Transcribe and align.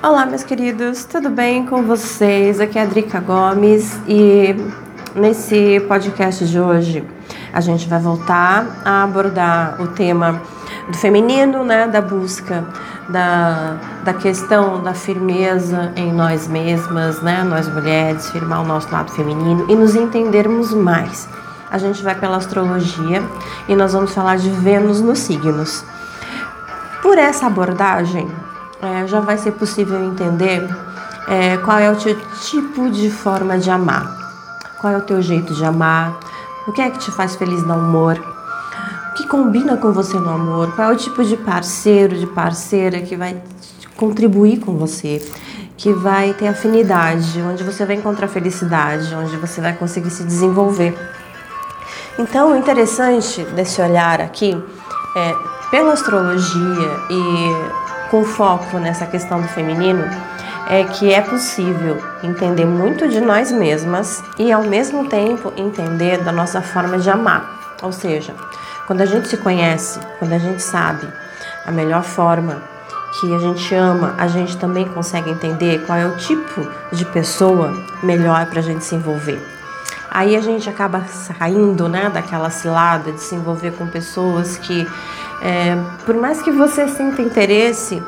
Olá, 0.00 0.24
meus 0.24 0.44
queridos, 0.44 1.04
tudo 1.04 1.28
bem 1.28 1.66
com 1.66 1.82
vocês? 1.82 2.60
Aqui 2.60 2.78
é 2.78 2.82
a 2.82 2.84
Drica 2.84 3.18
Gomes 3.18 3.98
e 4.06 4.54
nesse 5.12 5.80
podcast 5.88 6.46
de 6.46 6.60
hoje 6.60 7.04
a 7.52 7.60
gente 7.60 7.88
vai 7.88 7.98
voltar 7.98 8.80
a 8.84 9.02
abordar 9.02 9.82
o 9.82 9.88
tema 9.88 10.40
do 10.88 10.96
feminino, 10.96 11.64
né, 11.64 11.88
da 11.88 12.00
busca 12.00 12.64
da, 13.08 13.76
da 14.04 14.14
questão 14.14 14.80
da 14.80 14.94
firmeza 14.94 15.92
em 15.96 16.12
nós 16.12 16.46
mesmas, 16.46 17.20
né, 17.20 17.42
nós 17.42 17.68
mulheres, 17.68 18.30
firmar 18.30 18.62
o 18.62 18.64
nosso 18.64 18.88
lado 18.92 19.10
feminino 19.10 19.66
e 19.68 19.74
nos 19.74 19.96
entendermos 19.96 20.72
mais. 20.72 21.28
A 21.72 21.76
gente 21.76 22.04
vai 22.04 22.14
pela 22.14 22.36
astrologia 22.36 23.20
e 23.68 23.74
nós 23.74 23.94
vamos 23.94 24.14
falar 24.14 24.38
de 24.38 24.48
Vênus 24.48 25.00
nos 25.00 25.18
signos. 25.18 25.84
Por 27.02 27.18
essa 27.18 27.48
abordagem, 27.48 28.28
é, 28.82 29.06
já 29.06 29.20
vai 29.20 29.36
ser 29.38 29.52
possível 29.52 30.02
entender 30.04 30.68
é, 31.26 31.56
qual 31.58 31.78
é 31.78 31.90
o 31.90 31.96
teu 31.96 32.18
tipo 32.42 32.90
de 32.90 33.10
forma 33.10 33.58
de 33.58 33.70
amar, 33.70 34.16
qual 34.80 34.92
é 34.92 34.96
o 34.96 35.02
teu 35.02 35.20
jeito 35.20 35.54
de 35.54 35.64
amar, 35.64 36.18
o 36.66 36.72
que 36.72 36.80
é 36.80 36.90
que 36.90 36.98
te 36.98 37.10
faz 37.10 37.36
feliz 37.36 37.62
no 37.64 37.74
amor, 37.74 38.18
o 39.10 39.14
que 39.14 39.26
combina 39.26 39.76
com 39.76 39.92
você 39.92 40.18
no 40.18 40.30
amor, 40.30 40.74
qual 40.74 40.90
é 40.90 40.94
o 40.94 40.96
tipo 40.96 41.24
de 41.24 41.36
parceiro, 41.36 42.16
de 42.16 42.26
parceira 42.26 43.00
que 43.00 43.16
vai 43.16 43.42
contribuir 43.96 44.60
com 44.60 44.76
você, 44.76 45.20
que 45.76 45.92
vai 45.92 46.32
ter 46.34 46.48
afinidade, 46.48 47.40
onde 47.42 47.62
você 47.62 47.84
vai 47.84 47.96
encontrar 47.96 48.28
felicidade, 48.28 49.14
onde 49.14 49.36
você 49.36 49.60
vai 49.60 49.74
conseguir 49.74 50.10
se 50.10 50.24
desenvolver. 50.24 50.96
Então, 52.18 52.52
o 52.52 52.56
interessante 52.56 53.42
desse 53.54 53.80
olhar 53.80 54.20
aqui 54.20 54.60
é 55.16 55.34
pela 55.70 55.92
astrologia 55.92 56.90
e 57.10 57.87
com 58.10 58.24
foco 58.24 58.78
nessa 58.78 59.06
questão 59.06 59.40
do 59.40 59.48
feminino 59.48 60.04
é 60.68 60.84
que 60.84 61.12
é 61.12 61.20
possível 61.20 62.02
entender 62.22 62.64
muito 62.64 63.08
de 63.08 63.20
nós 63.20 63.50
mesmas 63.50 64.22
e 64.38 64.52
ao 64.52 64.62
mesmo 64.62 65.08
tempo 65.08 65.52
entender 65.56 66.22
da 66.22 66.32
nossa 66.32 66.60
forma 66.60 66.98
de 66.98 67.08
amar. 67.08 67.76
Ou 67.82 67.92
seja, 67.92 68.34
quando 68.86 69.00
a 69.00 69.06
gente 69.06 69.28
se 69.28 69.36
conhece, 69.36 69.98
quando 70.18 70.32
a 70.32 70.38
gente 70.38 70.62
sabe 70.62 71.08
a 71.64 71.70
melhor 71.70 72.02
forma 72.02 72.62
que 73.20 73.34
a 73.34 73.38
gente 73.38 73.74
ama, 73.74 74.14
a 74.18 74.28
gente 74.28 74.56
também 74.58 74.86
consegue 74.86 75.30
entender 75.30 75.84
qual 75.86 75.98
é 75.98 76.06
o 76.06 76.16
tipo 76.16 76.66
de 76.92 77.04
pessoa 77.06 77.72
melhor 78.02 78.46
para 78.46 78.60
a 78.60 78.62
gente 78.62 78.84
se 78.84 78.94
envolver. 78.94 79.40
Aí 80.10 80.36
a 80.36 80.40
gente 80.40 80.68
acaba 80.68 81.04
saindo 81.04 81.88
né, 81.88 82.10
daquela 82.10 82.50
cilada 82.50 83.12
de 83.12 83.20
se 83.20 83.34
envolver 83.34 83.72
com 83.72 83.86
pessoas 83.86 84.56
que 84.56 84.86
é, 85.40 85.76
por 86.04 86.14
mais 86.16 86.42
que 86.42 86.50
você 86.50 86.88
sinta 86.88 87.22
interesse, 87.22 88.02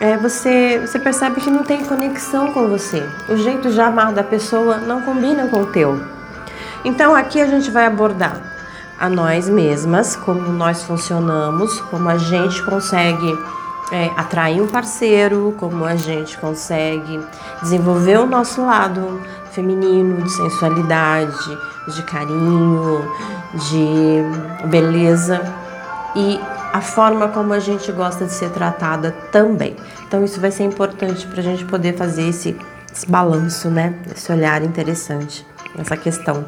é, 0.00 0.16
você, 0.16 0.80
você 0.80 0.98
percebe 0.98 1.40
que 1.40 1.50
não 1.50 1.62
tem 1.62 1.84
conexão 1.84 2.52
com 2.52 2.68
você. 2.68 3.06
O 3.28 3.36
jeito 3.36 3.70
de 3.70 3.80
amar 3.80 4.12
da 4.12 4.24
pessoa 4.24 4.78
não 4.78 5.02
combina 5.02 5.46
com 5.48 5.60
o 5.60 5.66
teu. 5.66 6.00
Então 6.84 7.14
aqui 7.14 7.40
a 7.40 7.46
gente 7.46 7.70
vai 7.70 7.86
abordar 7.86 8.40
a 8.98 9.08
nós 9.08 9.48
mesmas, 9.48 10.16
como 10.16 10.40
nós 10.52 10.82
funcionamos, 10.84 11.80
como 11.82 12.08
a 12.08 12.18
gente 12.18 12.62
consegue 12.64 13.38
é, 13.92 14.10
atrair 14.16 14.60
um 14.60 14.66
parceiro, 14.66 15.54
como 15.58 15.84
a 15.84 15.96
gente 15.96 16.38
consegue 16.38 17.20
desenvolver 17.60 18.18
o 18.18 18.26
nosso 18.26 18.64
lado 18.64 19.20
feminino, 19.52 20.22
de 20.22 20.30
sensualidade, 20.30 21.58
de 21.88 22.02
carinho, 22.04 23.04
de 23.54 24.68
beleza 24.68 25.42
e 26.16 26.40
a 26.72 26.80
forma 26.80 27.28
como 27.28 27.52
a 27.52 27.58
gente 27.58 27.92
gosta 27.92 28.24
de 28.24 28.32
ser 28.32 28.50
tratada 28.50 29.14
também. 29.30 29.76
Então 30.06 30.24
isso 30.24 30.40
vai 30.40 30.50
ser 30.50 30.64
importante 30.64 31.26
para 31.26 31.40
a 31.40 31.42
gente 31.42 31.64
poder 31.66 31.94
fazer 31.94 32.28
esse, 32.28 32.56
esse 32.90 33.06
balanço, 33.06 33.68
né? 33.68 33.94
Esse 34.10 34.32
olhar 34.32 34.62
interessante 34.62 35.46
nessa 35.74 35.96
questão 35.96 36.46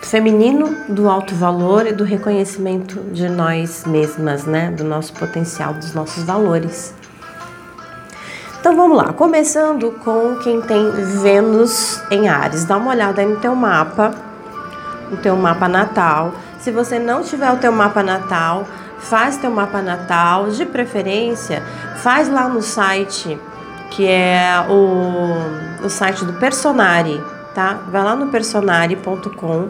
do 0.00 0.06
feminino, 0.06 0.76
do 0.88 1.08
alto 1.08 1.34
valor 1.34 1.86
e 1.86 1.92
do 1.92 2.02
reconhecimento 2.02 3.00
de 3.12 3.28
nós 3.28 3.84
mesmas, 3.86 4.44
né? 4.44 4.72
Do 4.72 4.82
nosso 4.82 5.12
potencial, 5.12 5.72
dos 5.72 5.94
nossos 5.94 6.24
valores. 6.24 6.92
Então 8.58 8.74
vamos 8.74 8.96
lá, 8.96 9.12
começando 9.12 9.92
com 10.02 10.36
quem 10.36 10.60
tem 10.62 10.90
Vênus 11.20 12.02
em 12.10 12.28
Ares. 12.28 12.64
Dá 12.64 12.76
uma 12.76 12.90
olhada 12.90 13.20
aí 13.20 13.26
no 13.28 13.36
teu 13.36 13.54
mapa, 13.54 14.14
no 15.10 15.18
teu 15.18 15.36
mapa 15.36 15.68
natal. 15.68 16.32
Se 16.58 16.70
você 16.70 16.98
não 16.98 17.22
tiver 17.22 17.52
o 17.52 17.58
teu 17.58 17.70
mapa 17.70 18.02
natal, 18.02 18.66
faz 19.08 19.36
teu 19.36 19.50
mapa 19.50 19.80
natal, 19.80 20.50
de 20.50 20.66
preferência, 20.66 21.62
faz 21.96 22.28
lá 22.28 22.48
no 22.48 22.62
site 22.62 23.38
que 23.94 24.08
é 24.08 24.66
o, 24.68 25.84
o 25.86 25.88
site 25.88 26.24
do 26.24 26.32
Personari, 26.34 27.22
tá? 27.54 27.74
Vai 27.88 28.02
lá 28.02 28.16
no 28.16 28.28
personari.com, 28.28 29.68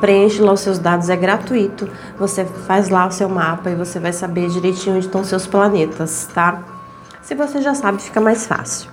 preenche 0.00 0.40
lá 0.40 0.52
os 0.52 0.60
seus 0.60 0.78
dados, 0.78 1.10
é 1.10 1.16
gratuito. 1.16 1.90
Você 2.18 2.44
faz 2.44 2.88
lá 2.88 3.06
o 3.06 3.10
seu 3.10 3.28
mapa 3.28 3.70
e 3.70 3.74
você 3.74 3.98
vai 3.98 4.12
saber 4.12 4.48
direitinho 4.48 4.96
onde 4.96 5.06
estão 5.06 5.24
seus 5.24 5.46
planetas, 5.46 6.28
tá? 6.32 6.62
Se 7.20 7.34
você 7.34 7.60
já 7.60 7.74
sabe, 7.74 8.00
fica 8.00 8.20
mais 8.20 8.46
fácil. 8.46 8.90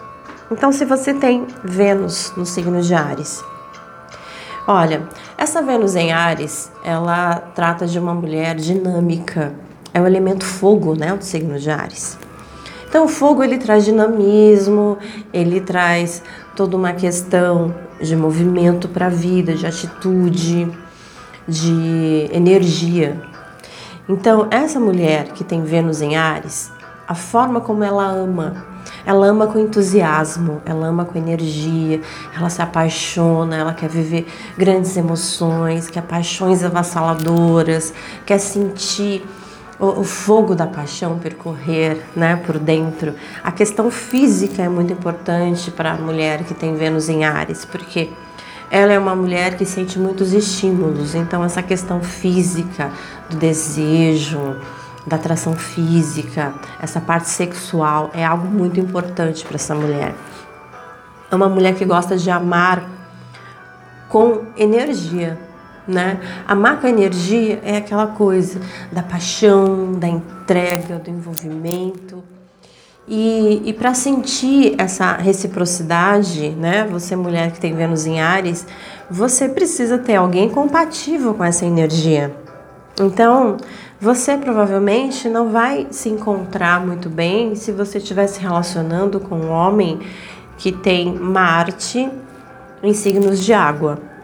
Então, 0.51 0.71
se 0.71 0.83
você 0.83 1.13
tem 1.13 1.45
Vênus 1.63 2.33
no 2.35 2.45
signo 2.45 2.81
de 2.81 2.93
Ares, 2.93 3.43
olha, 4.67 5.07
essa 5.37 5.61
Vênus 5.61 5.95
em 5.95 6.11
Ares, 6.11 6.71
ela 6.83 7.35
trata 7.53 7.85
de 7.85 7.99
uma 7.99 8.13
mulher 8.13 8.55
dinâmica, 8.55 9.53
é 9.95 10.01
o 10.01 10.05
elemento 10.05 10.43
fogo, 10.43 10.93
né, 10.93 11.15
do 11.15 11.23
signo 11.23 11.57
de 11.57 11.71
Ares. 11.71 12.19
Então, 12.89 13.05
o 13.05 13.07
fogo 13.07 13.41
ele 13.41 13.57
traz 13.57 13.85
dinamismo, 13.85 14.97
ele 15.31 15.61
traz 15.61 16.21
toda 16.53 16.75
uma 16.75 16.91
questão 16.91 17.73
de 18.01 18.13
movimento 18.13 18.89
para 18.89 19.05
a 19.05 19.09
vida, 19.09 19.53
de 19.53 19.65
atitude, 19.65 20.69
de 21.47 22.29
energia. 22.29 23.21
Então, 24.09 24.47
essa 24.51 24.81
mulher 24.81 25.29
que 25.29 25.45
tem 25.45 25.63
Vênus 25.63 26.01
em 26.01 26.17
Ares, 26.17 26.69
a 27.07 27.15
forma 27.15 27.61
como 27.61 27.81
ela 27.81 28.05
ama, 28.05 28.65
ela 29.05 29.25
ama 29.27 29.47
com 29.47 29.57
entusiasmo, 29.57 30.61
ela 30.65 30.87
ama 30.87 31.05
com 31.05 31.17
energia, 31.17 32.01
ela 32.37 32.49
se 32.49 32.61
apaixona, 32.61 33.55
ela 33.55 33.73
quer 33.73 33.89
viver 33.89 34.27
grandes 34.57 34.97
emoções, 34.97 35.89
quer 35.89 36.01
paixões 36.01 36.65
avassaladoras, 36.65 37.93
quer 38.25 38.39
sentir 38.39 39.23
o, 39.79 40.01
o, 40.01 40.03
fogo 40.03 40.55
da 40.55 40.67
paixão 40.67 41.19
percorrer 41.19 42.01
né, 42.15 42.35
por 42.45 42.57
dentro. 42.57 43.13
A 43.43 43.51
questão 43.51 43.91
física 43.91 44.61
é 44.61 44.69
muito 44.69 44.93
importante 44.93 45.71
para 45.71 45.91
a 45.91 45.95
mulher 45.95 46.43
que 46.43 46.53
tem 46.53 46.75
Vênus 46.75 47.09
em 47.09 47.25
Ares, 47.25 47.65
porque 47.65 48.09
ela 48.71 48.93
é 48.93 48.99
uma 48.99 49.15
mulher 49.15 49.57
que 49.57 49.65
sente 49.65 49.99
muitos 49.99 50.33
estímulos, 50.33 51.13
então 51.15 51.43
essa 51.43 51.61
questão 51.61 52.01
física, 52.01 52.91
do 53.29 53.37
desejo, 53.37 54.57
da 55.05 55.17
atração 55.17 55.53
física, 55.53 56.53
essa 56.81 56.99
parte 56.99 57.29
sexual 57.29 58.09
é 58.13 58.25
algo 58.25 58.47
muito 58.47 58.79
importante 58.79 59.45
para 59.45 59.55
essa 59.55 59.75
mulher. 59.75 60.15
É 61.29 61.35
uma 61.35 61.47
mulher 61.47 61.75
que 61.75 61.85
gosta 61.85 62.17
de 62.17 62.29
amar 62.29 62.83
com 64.09 64.45
energia, 64.57 65.37
né? 65.87 66.19
Amar 66.47 66.79
com 66.79 66.87
energia 66.87 67.59
é 67.63 67.77
aquela 67.77 68.07
coisa 68.07 68.59
da 68.91 69.03
paixão, 69.03 69.93
da 69.93 70.07
entrega, 70.07 70.99
do 70.99 71.09
envolvimento. 71.09 72.23
E, 73.07 73.61
e 73.65 73.73
para 73.73 73.93
sentir 73.93 74.73
essa 74.79 75.13
reciprocidade, 75.13 76.49
né? 76.49 76.87
Você, 76.89 77.15
mulher 77.15 77.51
que 77.51 77.59
tem 77.59 77.75
Vênus 77.75 78.07
em 78.07 78.19
Ares, 78.19 78.65
você 79.09 79.47
precisa 79.47 79.97
ter 79.97 80.15
alguém 80.15 80.49
compatível 80.49 81.33
com 81.35 81.43
essa 81.43 81.65
energia. 81.65 82.35
Então, 82.99 83.57
você 83.99 84.37
provavelmente 84.37 85.29
não 85.29 85.51
vai 85.51 85.87
se 85.91 86.09
encontrar 86.09 86.83
muito 86.83 87.09
bem 87.09 87.55
se 87.55 87.71
você 87.71 87.97
estiver 87.99 88.27
se 88.27 88.39
relacionando 88.39 89.19
com 89.19 89.35
um 89.35 89.51
homem 89.51 89.99
que 90.57 90.71
tem 90.71 91.13
Marte 91.13 92.09
em 92.81 92.93
signos 92.93 93.43
de 93.43 93.53
água. 93.53 94.14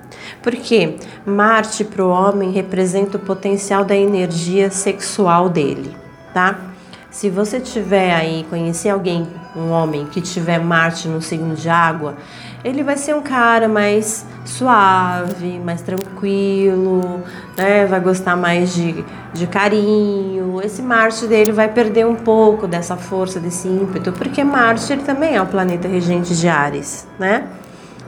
Porque 0.41 0.97
Marte 1.25 1.83
para 1.83 2.03
o 2.03 2.09
homem 2.09 2.51
representa 2.51 3.17
o 3.17 3.19
potencial 3.19 3.85
da 3.85 3.95
energia 3.95 4.71
sexual 4.71 5.49
dele, 5.49 5.95
tá? 6.33 6.59
Se 7.11 7.29
você 7.29 7.59
tiver 7.59 8.15
aí, 8.15 8.45
conhecer 8.49 8.89
alguém, 8.89 9.27
um 9.53 9.69
homem 9.69 10.05
que 10.05 10.21
tiver 10.21 10.59
Marte 10.59 11.09
no 11.09 11.21
signo 11.21 11.55
de 11.55 11.67
água, 11.67 12.15
ele 12.63 12.83
vai 12.83 12.95
ser 12.95 13.13
um 13.13 13.21
cara 13.21 13.67
mais 13.67 14.25
suave, 14.45 15.59
mais 15.59 15.81
tranquilo, 15.81 17.21
né? 17.57 17.85
Vai 17.85 17.99
gostar 17.99 18.37
mais 18.37 18.73
de, 18.73 19.03
de 19.33 19.45
carinho. 19.45 20.61
Esse 20.63 20.81
Marte 20.81 21.27
dele 21.27 21.51
vai 21.51 21.67
perder 21.67 22.05
um 22.05 22.15
pouco 22.15 22.65
dessa 22.65 22.95
força, 22.95 23.41
desse 23.41 23.67
ímpeto, 23.67 24.13
porque 24.13 24.41
Marte 24.41 24.93
ele 24.93 25.03
também 25.03 25.35
é 25.35 25.41
o 25.41 25.45
planeta 25.45 25.89
regente 25.89 26.33
de 26.33 26.47
Ares, 26.47 27.05
né? 27.19 27.45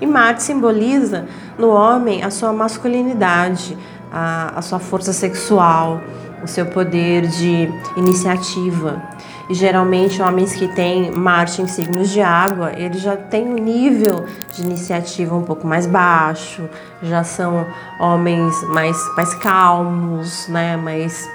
E 0.03 0.05
Marte 0.05 0.43
simboliza 0.43 1.25
no 1.57 1.69
homem 1.69 2.23
a 2.23 2.29
sua 2.29 2.51
masculinidade, 2.51 3.77
a, 4.11 4.51
a 4.57 4.61
sua 4.61 4.77
força 4.77 5.13
sexual, 5.13 6.01
o 6.43 6.47
seu 6.47 6.65
poder 6.65 7.25
de 7.25 7.69
iniciativa. 7.95 9.01
E 9.49 9.53
geralmente 9.53 10.21
homens 10.21 10.53
que 10.53 10.67
têm 10.75 11.09
Marte 11.11 11.61
em 11.61 11.67
signos 11.67 12.09
de 12.09 12.19
água, 12.19 12.73
eles 12.75 12.99
já 12.99 13.15
têm 13.15 13.47
um 13.47 13.53
nível 13.53 14.25
de 14.53 14.63
iniciativa 14.63 15.33
um 15.33 15.43
pouco 15.43 15.65
mais 15.65 15.87
baixo, 15.87 16.67
já 17.01 17.23
são 17.23 17.65
homens 17.97 18.61
mais, 18.67 18.97
mais 19.15 19.33
calmos, 19.35 20.49
né? 20.49 20.75
mais, 20.75 21.29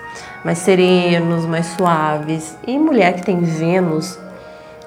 mais 0.45 0.59
serenos, 0.59 1.47
mais 1.47 1.65
suaves. 1.69 2.55
E 2.67 2.79
mulher 2.79 3.15
que 3.15 3.25
tem 3.25 3.41
Vênus 3.41 4.19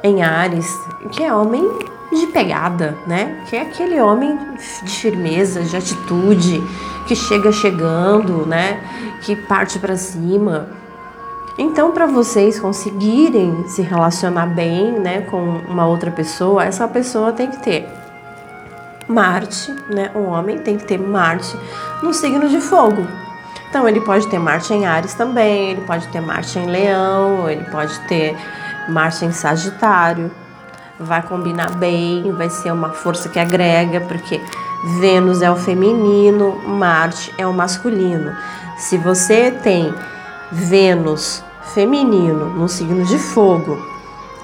em 0.03 0.21
Ares, 0.21 0.67
que 1.11 1.23
é 1.23 1.33
homem 1.33 1.90
de 2.19 2.27
pegada, 2.27 2.97
né? 3.07 3.37
Que 3.47 3.55
é 3.55 3.61
aquele 3.61 3.99
homem 4.01 4.37
de 4.83 4.91
firmeza, 4.91 5.63
de 5.63 5.75
atitude, 5.75 6.61
que 7.07 7.15
chega 7.15 7.51
chegando, 7.51 8.45
né? 8.45 8.79
Que 9.21 9.35
parte 9.35 9.79
para 9.79 9.95
cima. 9.95 10.69
Então, 11.57 11.91
para 11.91 12.05
vocês 12.05 12.59
conseguirem 12.59 13.67
se 13.67 13.81
relacionar 13.81 14.47
bem, 14.47 14.93
né, 14.93 15.21
com 15.21 15.37
uma 15.67 15.85
outra 15.85 16.09
pessoa, 16.09 16.63
essa 16.63 16.87
pessoa 16.87 17.33
tem 17.33 17.51
que 17.51 17.61
ter 17.61 17.87
Marte, 19.07 19.75
né? 19.89 20.09
Um 20.15 20.29
homem 20.29 20.57
tem 20.57 20.77
que 20.77 20.85
ter 20.85 20.97
Marte 20.97 21.55
no 22.01 22.13
signo 22.13 22.47
de 22.47 22.61
fogo. 22.61 23.05
Então, 23.69 23.87
ele 23.87 24.01
pode 24.01 24.27
ter 24.27 24.39
Marte 24.39 24.73
em 24.73 24.85
Ares 24.85 25.13
também, 25.13 25.71
ele 25.71 25.81
pode 25.81 26.07
ter 26.07 26.21
Marte 26.21 26.57
em 26.57 26.65
Leão, 26.65 27.49
ele 27.49 27.63
pode 27.65 27.99
ter 28.07 28.35
Marte 28.89 29.25
em 29.25 29.31
Sagitário 29.31 30.31
vai 31.03 31.21
combinar 31.21 31.71
bem, 31.71 32.31
vai 32.31 32.50
ser 32.50 32.71
uma 32.71 32.89
força 32.89 33.30
que 33.30 33.39
agrega, 33.39 34.01
porque 34.01 34.42
Vênus 35.00 35.42
é 35.42 35.51
o 35.51 35.56
feminino, 35.56 36.57
Marte 36.68 37.33
é 37.38 37.45
o 37.45 37.53
masculino. 37.53 38.36
Se 38.77 38.98
você 38.98 39.51
tem 39.51 39.94
Vênus 40.51 41.44
feminino 41.74 42.50
no 42.50 42.68
signo 42.68 43.06
de 43.06 43.18
fogo 43.18 43.77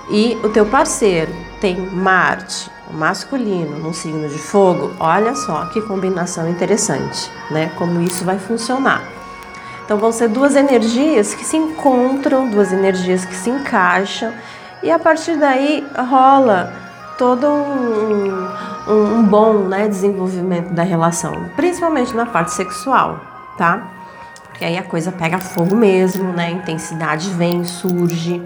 e 0.10 0.38
o 0.44 0.50
teu 0.50 0.66
parceiro 0.66 1.32
tem 1.60 1.76
Marte 1.76 2.70
masculino 2.92 3.80
no 3.80 3.94
signo 3.94 4.30
de 4.30 4.38
fogo, 4.38 4.92
olha 5.00 5.36
só 5.36 5.66
que 5.66 5.82
combinação 5.82 6.48
interessante, 6.50 7.30
né? 7.52 7.72
Como 7.76 8.02
isso 8.02 8.24
vai 8.24 8.40
funcionar. 8.40 9.04
Então 9.84 9.98
vão 9.98 10.12
ser 10.12 10.30
duas 10.30 10.56
energias 10.56 11.34
que 11.34 11.46
se 11.46 11.58
encontram, 11.58 12.50
duas 12.50 12.72
energias 12.72 13.26
que 13.26 13.36
se 13.36 13.50
encaixam 13.50 14.34
e 14.84 14.92
a 14.92 15.00
partir 15.00 15.38
daí 15.38 15.86
rola 16.10 16.74
todo 17.18 17.48
um, 17.48 18.48
um, 18.88 19.16
um 19.16 19.24
bom 19.24 19.54
né, 19.54 19.88
desenvolvimento 19.88 20.74
da 20.74 20.84
relação, 20.84 21.50
principalmente 21.56 22.16
na 22.16 22.26
parte 22.26 22.54
sexual, 22.54 23.20
tá? 23.58 23.88
Porque 24.44 24.66
aí 24.66 24.78
a 24.78 24.84
coisa 24.84 25.12
pega 25.12 25.38
fogo 25.40 25.76
mesmo, 25.76 26.32
né? 26.32 26.48
A 26.48 26.52
intensidade 26.52 27.30
vem, 27.32 27.64
surge. 27.64 28.42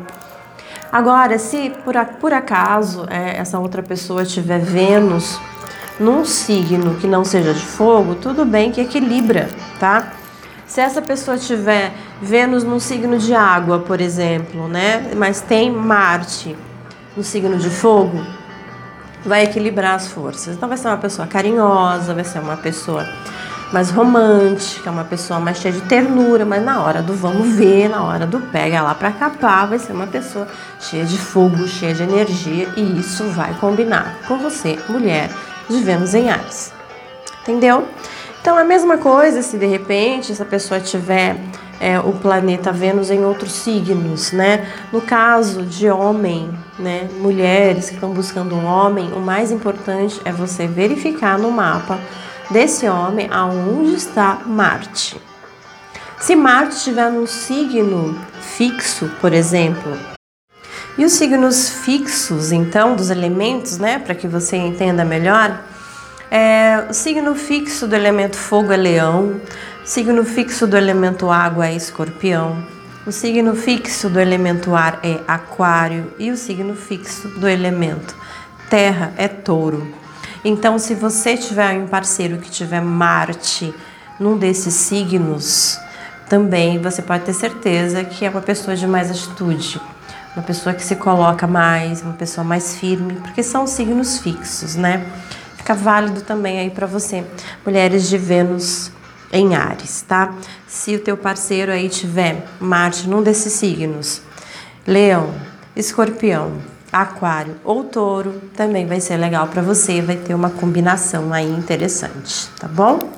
Agora, 0.91 1.37
se 1.37 1.69
por, 1.85 1.93
por 2.19 2.33
acaso 2.33 3.05
é, 3.09 3.37
essa 3.37 3.59
outra 3.59 3.81
pessoa 3.81 4.25
tiver 4.25 4.59
Vênus 4.59 5.39
num 5.99 6.25
signo 6.25 6.95
que 6.95 7.07
não 7.07 7.23
seja 7.23 7.53
de 7.53 7.65
fogo, 7.65 8.15
tudo 8.15 8.45
bem 8.45 8.71
que 8.71 8.81
equilibra, 8.81 9.47
tá? 9.79 10.11
Se 10.71 10.79
essa 10.79 11.01
pessoa 11.01 11.37
tiver 11.37 11.91
Vênus 12.21 12.63
no 12.63 12.79
signo 12.79 13.17
de 13.17 13.33
água, 13.35 13.79
por 13.79 13.99
exemplo, 13.99 14.69
né? 14.69 15.11
Mas 15.17 15.41
tem 15.41 15.69
Marte 15.69 16.55
no 17.15 17.21
signo 17.25 17.57
de 17.57 17.69
fogo, 17.69 18.25
vai 19.25 19.43
equilibrar 19.43 19.95
as 19.95 20.07
forças. 20.07 20.55
Então 20.55 20.69
vai 20.69 20.77
ser 20.77 20.87
uma 20.87 20.95
pessoa 20.95 21.27
carinhosa, 21.27 22.13
vai 22.13 22.23
ser 22.23 22.39
uma 22.39 22.55
pessoa 22.55 23.05
mais 23.73 23.91
romântica, 23.91 24.89
uma 24.89 25.03
pessoa 25.03 25.41
mais 25.41 25.57
cheia 25.57 25.73
de 25.73 25.81
ternura, 25.81 26.45
mas 26.45 26.63
na 26.63 26.81
hora 26.81 27.01
do 27.01 27.13
vamos 27.13 27.53
ver, 27.53 27.89
na 27.89 28.05
hora 28.05 28.25
do 28.25 28.39
pega 28.39 28.81
lá 28.81 28.95
para 28.95 29.11
capar, 29.11 29.67
vai 29.67 29.77
ser 29.77 29.91
uma 29.91 30.07
pessoa 30.07 30.47
cheia 30.79 31.03
de 31.03 31.17
fogo, 31.17 31.67
cheia 31.67 31.93
de 31.93 32.03
energia 32.03 32.69
e 32.77 32.97
isso 32.97 33.25
vai 33.25 33.53
combinar 33.55 34.19
com 34.25 34.37
você, 34.37 34.79
mulher 34.87 35.29
de 35.69 35.83
Vênus 35.83 36.13
em 36.13 36.29
Ares. 36.29 36.71
Entendeu? 37.41 37.85
Então, 38.41 38.57
a 38.57 38.63
mesma 38.63 38.97
coisa 38.97 39.43
se 39.43 39.55
de 39.55 39.67
repente 39.67 40.31
essa 40.31 40.43
pessoa 40.43 40.79
tiver 40.79 41.37
é, 41.79 41.99
o 41.99 42.11
planeta 42.13 42.71
Vênus 42.71 43.11
em 43.11 43.23
outros 43.23 43.51
signos, 43.51 44.31
né? 44.31 44.67
No 44.91 44.99
caso 44.99 45.61
de 45.61 45.87
homem, 45.87 46.49
né, 46.79 47.07
mulheres 47.19 47.89
que 47.89 47.95
estão 47.95 48.11
buscando 48.11 48.55
um 48.55 48.65
homem, 48.65 49.13
o 49.13 49.19
mais 49.19 49.51
importante 49.51 50.19
é 50.25 50.31
você 50.31 50.65
verificar 50.65 51.37
no 51.37 51.51
mapa 51.51 51.99
desse 52.49 52.89
homem 52.89 53.27
aonde 53.31 53.93
está 53.93 54.41
Marte. 54.43 55.21
Se 56.19 56.35
Marte 56.35 56.75
estiver 56.75 57.11
num 57.11 57.27
signo 57.27 58.19
fixo, 58.41 59.11
por 59.21 59.33
exemplo, 59.33 59.95
e 60.97 61.05
os 61.05 61.13
signos 61.13 61.69
fixos, 61.69 62.51
então, 62.51 62.95
dos 62.95 63.11
elementos, 63.11 63.77
né, 63.77 63.99
para 63.99 64.15
que 64.15 64.27
você 64.27 64.57
entenda 64.57 65.05
melhor, 65.05 65.63
é, 66.31 66.85
o 66.89 66.93
signo 66.93 67.35
fixo 67.35 67.85
do 67.85 67.93
elemento 67.93 68.37
fogo 68.37 68.71
é 68.71 68.77
leão, 68.77 69.41
o 69.83 69.87
signo 69.87 70.23
fixo 70.23 70.65
do 70.65 70.77
elemento 70.77 71.29
água 71.29 71.67
é 71.67 71.75
escorpião, 71.75 72.65
o 73.05 73.11
signo 73.11 73.53
fixo 73.53 74.09
do 74.09 74.17
elemento 74.17 74.73
ar 74.73 74.99
é 75.03 75.19
aquário 75.27 76.13
e 76.17 76.31
o 76.31 76.37
signo 76.37 76.73
fixo 76.73 77.27
do 77.27 77.49
elemento 77.49 78.15
terra 78.69 79.11
é 79.17 79.27
touro. 79.27 79.93
Então, 80.45 80.79
se 80.79 80.95
você 80.95 81.35
tiver 81.35 81.77
um 81.77 81.87
parceiro 81.87 82.37
que 82.37 82.49
tiver 82.49 82.81
Marte 82.81 83.73
num 84.17 84.37
desses 84.37 84.73
signos, 84.73 85.77
também 86.29 86.79
você 86.79 87.01
pode 87.01 87.25
ter 87.25 87.33
certeza 87.33 88.05
que 88.05 88.23
é 88.23 88.29
uma 88.29 88.41
pessoa 88.41 88.77
de 88.77 88.87
mais 88.87 89.11
atitude, 89.11 89.81
uma 90.33 90.43
pessoa 90.43 90.73
que 90.73 90.83
se 90.83 90.95
coloca 90.95 91.45
mais, 91.45 92.01
uma 92.01 92.13
pessoa 92.13 92.45
mais 92.45 92.77
firme, 92.77 93.15
porque 93.15 93.43
são 93.43 93.67
signos 93.67 94.19
fixos, 94.19 94.77
né? 94.77 95.05
Fica 95.61 95.75
válido 95.75 96.21
também 96.21 96.59
aí 96.59 96.71
para 96.71 96.87
você, 96.87 97.23
mulheres 97.63 98.09
de 98.09 98.17
Vênus 98.17 98.91
em 99.31 99.55
Ares, 99.55 100.01
tá? 100.01 100.33
Se 100.67 100.95
o 100.95 100.99
teu 100.99 101.15
parceiro 101.15 101.71
aí 101.71 101.87
tiver 101.87 102.43
Marte 102.59 103.07
num 103.07 103.21
desses 103.21 103.53
signos, 103.53 104.23
Leão, 104.87 105.31
Escorpião, 105.75 106.53
Aquário 106.91 107.55
ou 107.63 107.83
Touro, 107.83 108.41
também 108.55 108.87
vai 108.87 108.99
ser 108.99 109.17
legal 109.17 109.47
para 109.47 109.61
você, 109.61 110.01
vai 110.01 110.15
ter 110.15 110.33
uma 110.33 110.49
combinação 110.49 111.31
aí 111.31 111.49
interessante, 111.49 112.49
tá 112.59 112.67
bom? 112.67 113.09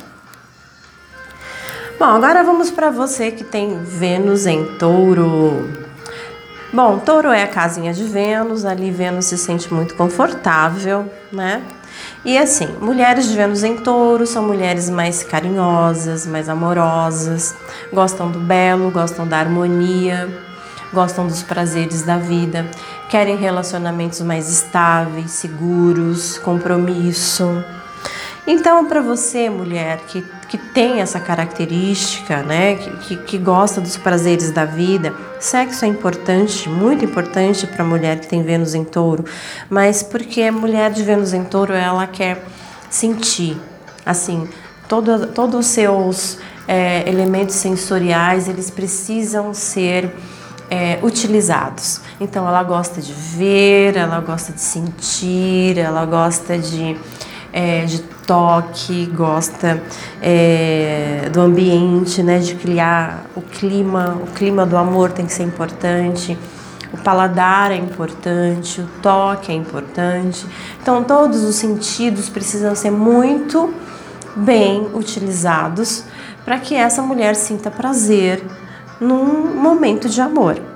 Bom, 1.98 2.06
agora 2.06 2.44
vamos 2.44 2.70
para 2.70 2.92
você 2.92 3.32
que 3.32 3.46
tem 3.46 3.82
Vênus 3.84 4.46
em 4.46 4.78
Touro. 4.78 5.82
Bom, 6.74 7.00
Touro 7.00 7.30
é 7.30 7.44
a 7.44 7.48
casinha 7.48 7.94
de 7.94 8.04
Vênus, 8.04 8.66
ali 8.66 8.92
Vênus 8.92 9.28
se 9.28 9.38
sente 9.38 9.74
muito 9.74 9.96
confortável, 9.96 11.10
né? 11.32 11.64
E 12.26 12.38
assim, 12.38 12.68
mulheres 12.80 13.28
de 13.28 13.36
Vênus 13.36 13.66
em 13.66 13.76
touro 13.76 14.26
são 14.26 14.48
mulheres 14.48 14.90
mais 14.90 15.24
carinhosas, 15.24 16.26
mais 16.26 16.48
amorosas, 16.48 17.54
gostam 17.92 18.32
do 18.32 18.40
belo, 18.40 18.90
gostam 18.92 19.28
da 19.28 19.38
harmonia, 19.38 20.30
gostam 20.94 21.28
dos 21.28 21.44
prazeres 21.44 22.02
da 22.04 22.18
vida, 22.18 22.66
querem 23.10 23.36
relacionamentos 23.36 24.22
mais 24.22 24.50
estáveis, 24.50 25.32
seguros, 25.32 26.38
compromisso. 26.38 27.62
Então, 28.46 28.86
para 28.86 29.02
você, 29.02 29.50
mulher, 29.50 30.00
que, 30.08 30.22
que 30.50 30.58
tem 30.58 31.00
essa 31.00 31.18
característica, 31.18 32.44
né, 32.44 32.76
que, 32.76 33.16
que, 33.16 33.38
gosta 33.38 33.80
dos 33.80 33.96
prazeres 33.96 34.52
da 34.52 34.66
vida, 34.66 35.14
sexo 35.40 35.86
é 35.86 35.88
importante, 35.88 36.68
muito 36.68 37.06
importante 37.06 37.66
para 37.66 37.84
a 37.84 37.88
mulher 37.88 38.20
que 38.20 38.28
tem 38.28 38.44
Vênus 38.44 38.76
em 38.76 38.84
touro, 38.84 39.24
mas 39.70 40.04
porque 40.04 40.42
a 40.42 40.52
mulher 40.52 40.92
de 40.92 41.04
Vênus 41.04 41.34
em 41.34 41.46
touro, 41.46 41.72
ela 41.74 42.06
quer 42.06 42.44
sentir, 42.90 43.58
assim, 44.06 44.50
todo, 44.90 45.28
todos 45.28 45.62
os 45.62 45.68
seus 45.68 46.38
é, 46.68 47.08
elementos 47.10 47.56
sensoriais, 47.56 48.50
eles 48.50 48.70
precisam 48.70 49.54
ser 49.54 50.14
é, 50.70 51.00
utilizados. 51.02 52.02
Então, 52.20 52.46
ela 52.46 52.62
gosta 52.62 53.02
de 53.02 53.14
ver, 53.14 53.96
ela 53.96 54.20
gosta 54.20 54.52
de 54.52 54.60
sentir, 54.60 55.78
ela 55.78 56.06
gosta 56.06 56.58
de 56.58 56.98
é, 57.54 57.86
de 57.86 58.00
toque, 58.26 59.06
gosta 59.06 59.82
é, 60.22 61.30
do 61.32 61.40
ambiente, 61.40 62.24
né, 62.24 62.40
de 62.40 62.56
criar 62.56 63.28
o 63.36 63.42
clima, 63.42 64.18
o 64.22 64.28
clima 64.32 64.66
do 64.66 64.76
amor 64.76 65.12
tem 65.12 65.28
que 65.28 65.34
ser 65.34 65.44
importante, 65.44 66.38
o 66.92 66.98
paladar 66.98 67.72
é 67.72 67.76
importante, 67.76 68.82
o 68.82 68.88
toque 69.02 69.52
é 69.52 69.56
importante. 69.56 70.46
Então, 70.82 71.04
todos 71.04 71.44
os 71.44 71.56
sentidos 71.56 72.28
precisam 72.30 72.76
ser 72.76 72.92
muito 72.92 73.74
bem 74.36 74.90
utilizados 74.94 76.06
para 76.44 76.60
que 76.60 76.76
essa 76.76 77.02
mulher 77.02 77.36
sinta 77.36 77.70
prazer 77.70 78.44
num 79.00 79.56
momento 79.56 80.10
de 80.10 80.22
amor. 80.22 80.73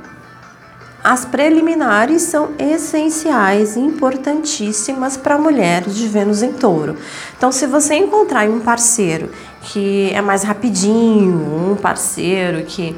As 1.10 1.24
preliminares 1.24 2.24
são 2.24 2.50
essenciais, 2.60 3.78
importantíssimas 3.78 5.16
para 5.16 5.36
a 5.36 5.38
mulher 5.38 5.84
de 5.84 6.06
Vênus 6.06 6.44
em 6.44 6.52
Touro. 6.52 6.98
Então, 7.38 7.50
se 7.50 7.66
você 7.66 7.96
encontrar 7.96 8.46
um 8.50 8.60
parceiro 8.60 9.30
que 9.62 10.12
é 10.14 10.22
mais 10.22 10.44
rapidinho, 10.44 11.72
um 11.72 11.78
parceiro 11.78 12.66
que 12.66 12.94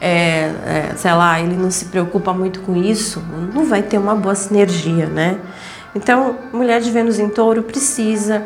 é, 0.00 0.50
é, 0.66 0.92
sei 0.96 1.12
lá, 1.12 1.40
ele 1.40 1.54
não 1.54 1.70
se 1.70 1.84
preocupa 1.84 2.32
muito 2.32 2.62
com 2.62 2.74
isso, 2.74 3.22
não 3.54 3.64
vai 3.64 3.80
ter 3.80 3.96
uma 3.96 4.16
boa 4.16 4.34
sinergia, 4.34 5.06
né? 5.06 5.38
Então, 5.94 6.38
mulher 6.52 6.80
de 6.80 6.90
Vênus 6.90 7.20
em 7.20 7.28
touro 7.28 7.62
precisa 7.62 8.44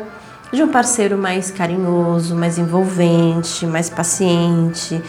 de 0.51 0.63
um 0.63 0.69
parceiro 0.69 1.17
mais 1.17 1.51
carinhoso, 1.51 2.35
mais 2.35 2.57
envolvente, 2.57 3.65
mais 3.65 3.89
paciente, 3.89 5.01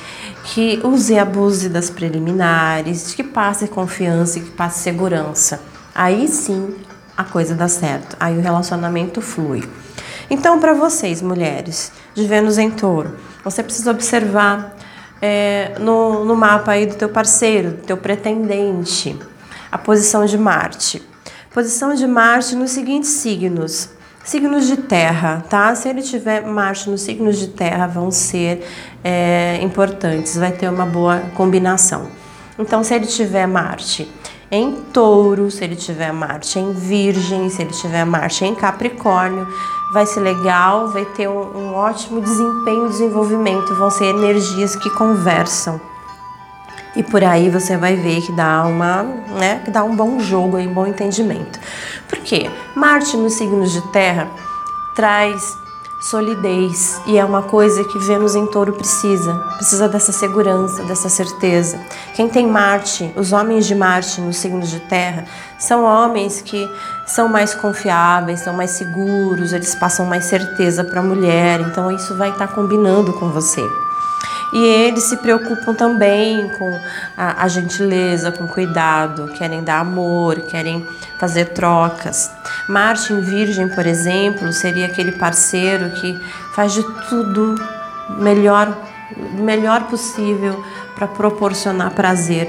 que 0.45 0.81
use 0.83 1.15
e 1.15 1.19
abuse 1.19 1.69
das 1.69 1.91
preliminares, 1.91 3.15
que 3.15 3.23
passe 3.23 3.69
confiança 3.69 4.39
e 4.39 4.43
que 4.43 4.51
passe 4.51 4.81
segurança. 4.81 5.61
Aí 5.95 6.27
sim 6.29 6.75
a 7.17 7.25
coisa 7.25 7.55
dá 7.55 7.69
certo, 7.69 8.17
aí 8.19 8.37
o 8.37 8.41
relacionamento 8.41 9.21
flui. 9.21 9.69
Então, 10.31 10.61
para 10.61 10.75
vocês, 10.75 11.23
mulheres 11.23 11.91
de 12.15 12.27
Vênus 12.27 12.59
em 12.59 12.71
touro, 12.71 13.17
você 13.43 13.63
precisa 13.63 13.91
observar 13.91 14.77
é, 15.21 15.75
no, 15.81 16.25
no 16.25 16.37
mapa 16.37 16.73
aí 16.73 16.87
do 16.87 16.95
teu 16.95 17.09
parceiro, 17.09 17.71
do 17.71 17.83
teu 17.83 17.97
pretendente, 17.97 19.19
a 19.71 19.79
posição 19.79 20.25
de 20.27 20.37
Marte. 20.37 21.03
Posição 21.53 21.95
de 21.95 22.07
Marte 22.07 22.55
nos 22.55 22.71
seguintes 22.71 23.11
signos: 23.11 23.91
Signos 24.29 24.67
de 24.67 24.77
terra, 24.77 25.43
tá? 25.49 25.75
Se 25.75 25.89
ele 25.89 26.03
tiver 26.03 26.47
Marte 26.47 26.91
nos 26.91 27.01
signos 27.01 27.39
de 27.39 27.49
terra, 27.49 27.87
vão 27.87 28.11
ser 28.11 28.63
é, 29.03 29.59
importantes, 29.63 30.37
vai 30.37 30.53
ter 30.53 30.69
uma 30.69 30.85
boa 30.85 31.21
combinação. 31.35 32.09
Então, 32.59 32.85
se 32.85 32.95
ele 32.95 33.07
tiver 33.07 33.47
Marte 33.47 34.07
em 34.51 34.73
touro, 34.93 35.51
se 35.51 35.65
ele 35.65 35.77
tiver 35.77 36.13
Marte 36.13 36.59
em 36.59 36.75
virgem, 36.75 37.49
se 37.49 37.63
ele 37.63 37.71
tiver 37.71 38.05
Marte 38.05 38.45
em 38.45 38.55
capricórnio, 38.55 39.49
vai 39.95 40.05
ser 40.05 40.21
legal, 40.21 40.89
vai 40.89 41.07
ter 41.07 41.27
um, 41.27 41.57
um 41.57 41.75
ótimo 41.75 42.21
desempenho 42.21 42.87
desenvolvimento, 42.87 43.75
vão 43.77 43.91
ser 43.91 44.15
energias 44.15 44.77
que 44.77 44.91
conversam. 44.91 45.81
E 46.97 47.03
por 47.03 47.23
aí 47.23 47.49
você 47.51 47.77
vai 47.77 47.97
ver 47.97 48.23
que 48.23 48.33
dá 48.33 48.65
uma, 48.65 49.03
né, 49.39 49.61
que 49.65 49.71
dá 49.71 49.85
um 49.85 49.95
bom 49.95 50.19
jogo 50.19 50.59
e 50.59 50.67
um 50.67 50.75
bom 50.75 50.87
entendimento. 50.87 51.59
Por 52.09 52.19
quê? 52.21 52.51
Marte 52.75 53.17
nos 53.17 53.35
signos 53.35 53.73
de 53.73 53.81
terra 53.93 54.29
traz 54.95 55.57
solidez 56.01 57.01
e 57.07 57.19
é 57.19 57.25
uma 57.25 57.43
coisa 57.43 57.83
que 57.85 57.99
Vênus 57.99 58.35
em 58.35 58.47
Touro 58.47 58.73
precisa. 58.73 59.35
Precisa 59.57 59.89
dessa 59.89 60.13
segurança, 60.13 60.83
dessa 60.85 61.09
certeza. 61.09 61.79
Quem 62.15 62.29
tem 62.29 62.47
Marte, 62.47 63.13
os 63.17 63.33
homens 63.33 63.67
de 63.67 63.75
Marte 63.75 64.21
nos 64.21 64.37
signos 64.37 64.71
de 64.71 64.81
terra, 64.81 65.25
são 65.59 65.85
homens 65.85 66.41
que 66.41 66.69
são 67.07 67.29
mais 67.29 67.55
confiáveis, 67.55 68.41
são 68.41 68.55
mais 68.55 68.73
seguros, 68.73 69.53
eles 69.53 69.75
passam 69.75 70.07
mais 70.07 70.25
certeza 70.25 70.85
para 70.85 71.01
a 71.01 71.03
mulher, 71.03 71.61
então 71.61 71.91
isso 71.91 72.17
vai 72.17 72.31
estar 72.31 72.47
tá 72.47 72.55
combinando 72.55 73.13
com 73.15 73.29
você. 73.31 73.88
E 74.53 74.59
eles 74.59 75.05
se 75.05 75.17
preocupam 75.19 75.75
também 75.75 76.49
com 76.59 76.81
a, 77.17 77.45
a 77.45 77.49
gentileza, 77.49 78.33
com 78.33 78.47
cuidado, 78.47 79.29
querem 79.35 79.63
dar 79.63 79.81
amor, 79.81 80.41
querem 80.43 80.87
fazer 81.19 81.47
trocas. 81.47 82.31
Marte 82.69 83.13
em 83.13 83.21
Virgem, 83.21 83.69
por 83.69 83.87
exemplo, 83.87 84.53
seria 84.53 84.87
aquele 84.87 85.13
parceiro 85.13 85.91
que 86.01 86.19
faz 86.55 86.73
de 86.73 86.83
tudo 87.09 87.57
melhor, 88.19 88.77
melhor 89.35 89.85
possível 89.85 90.65
para 90.95 91.07
proporcionar 91.07 91.91
prazer 91.91 92.49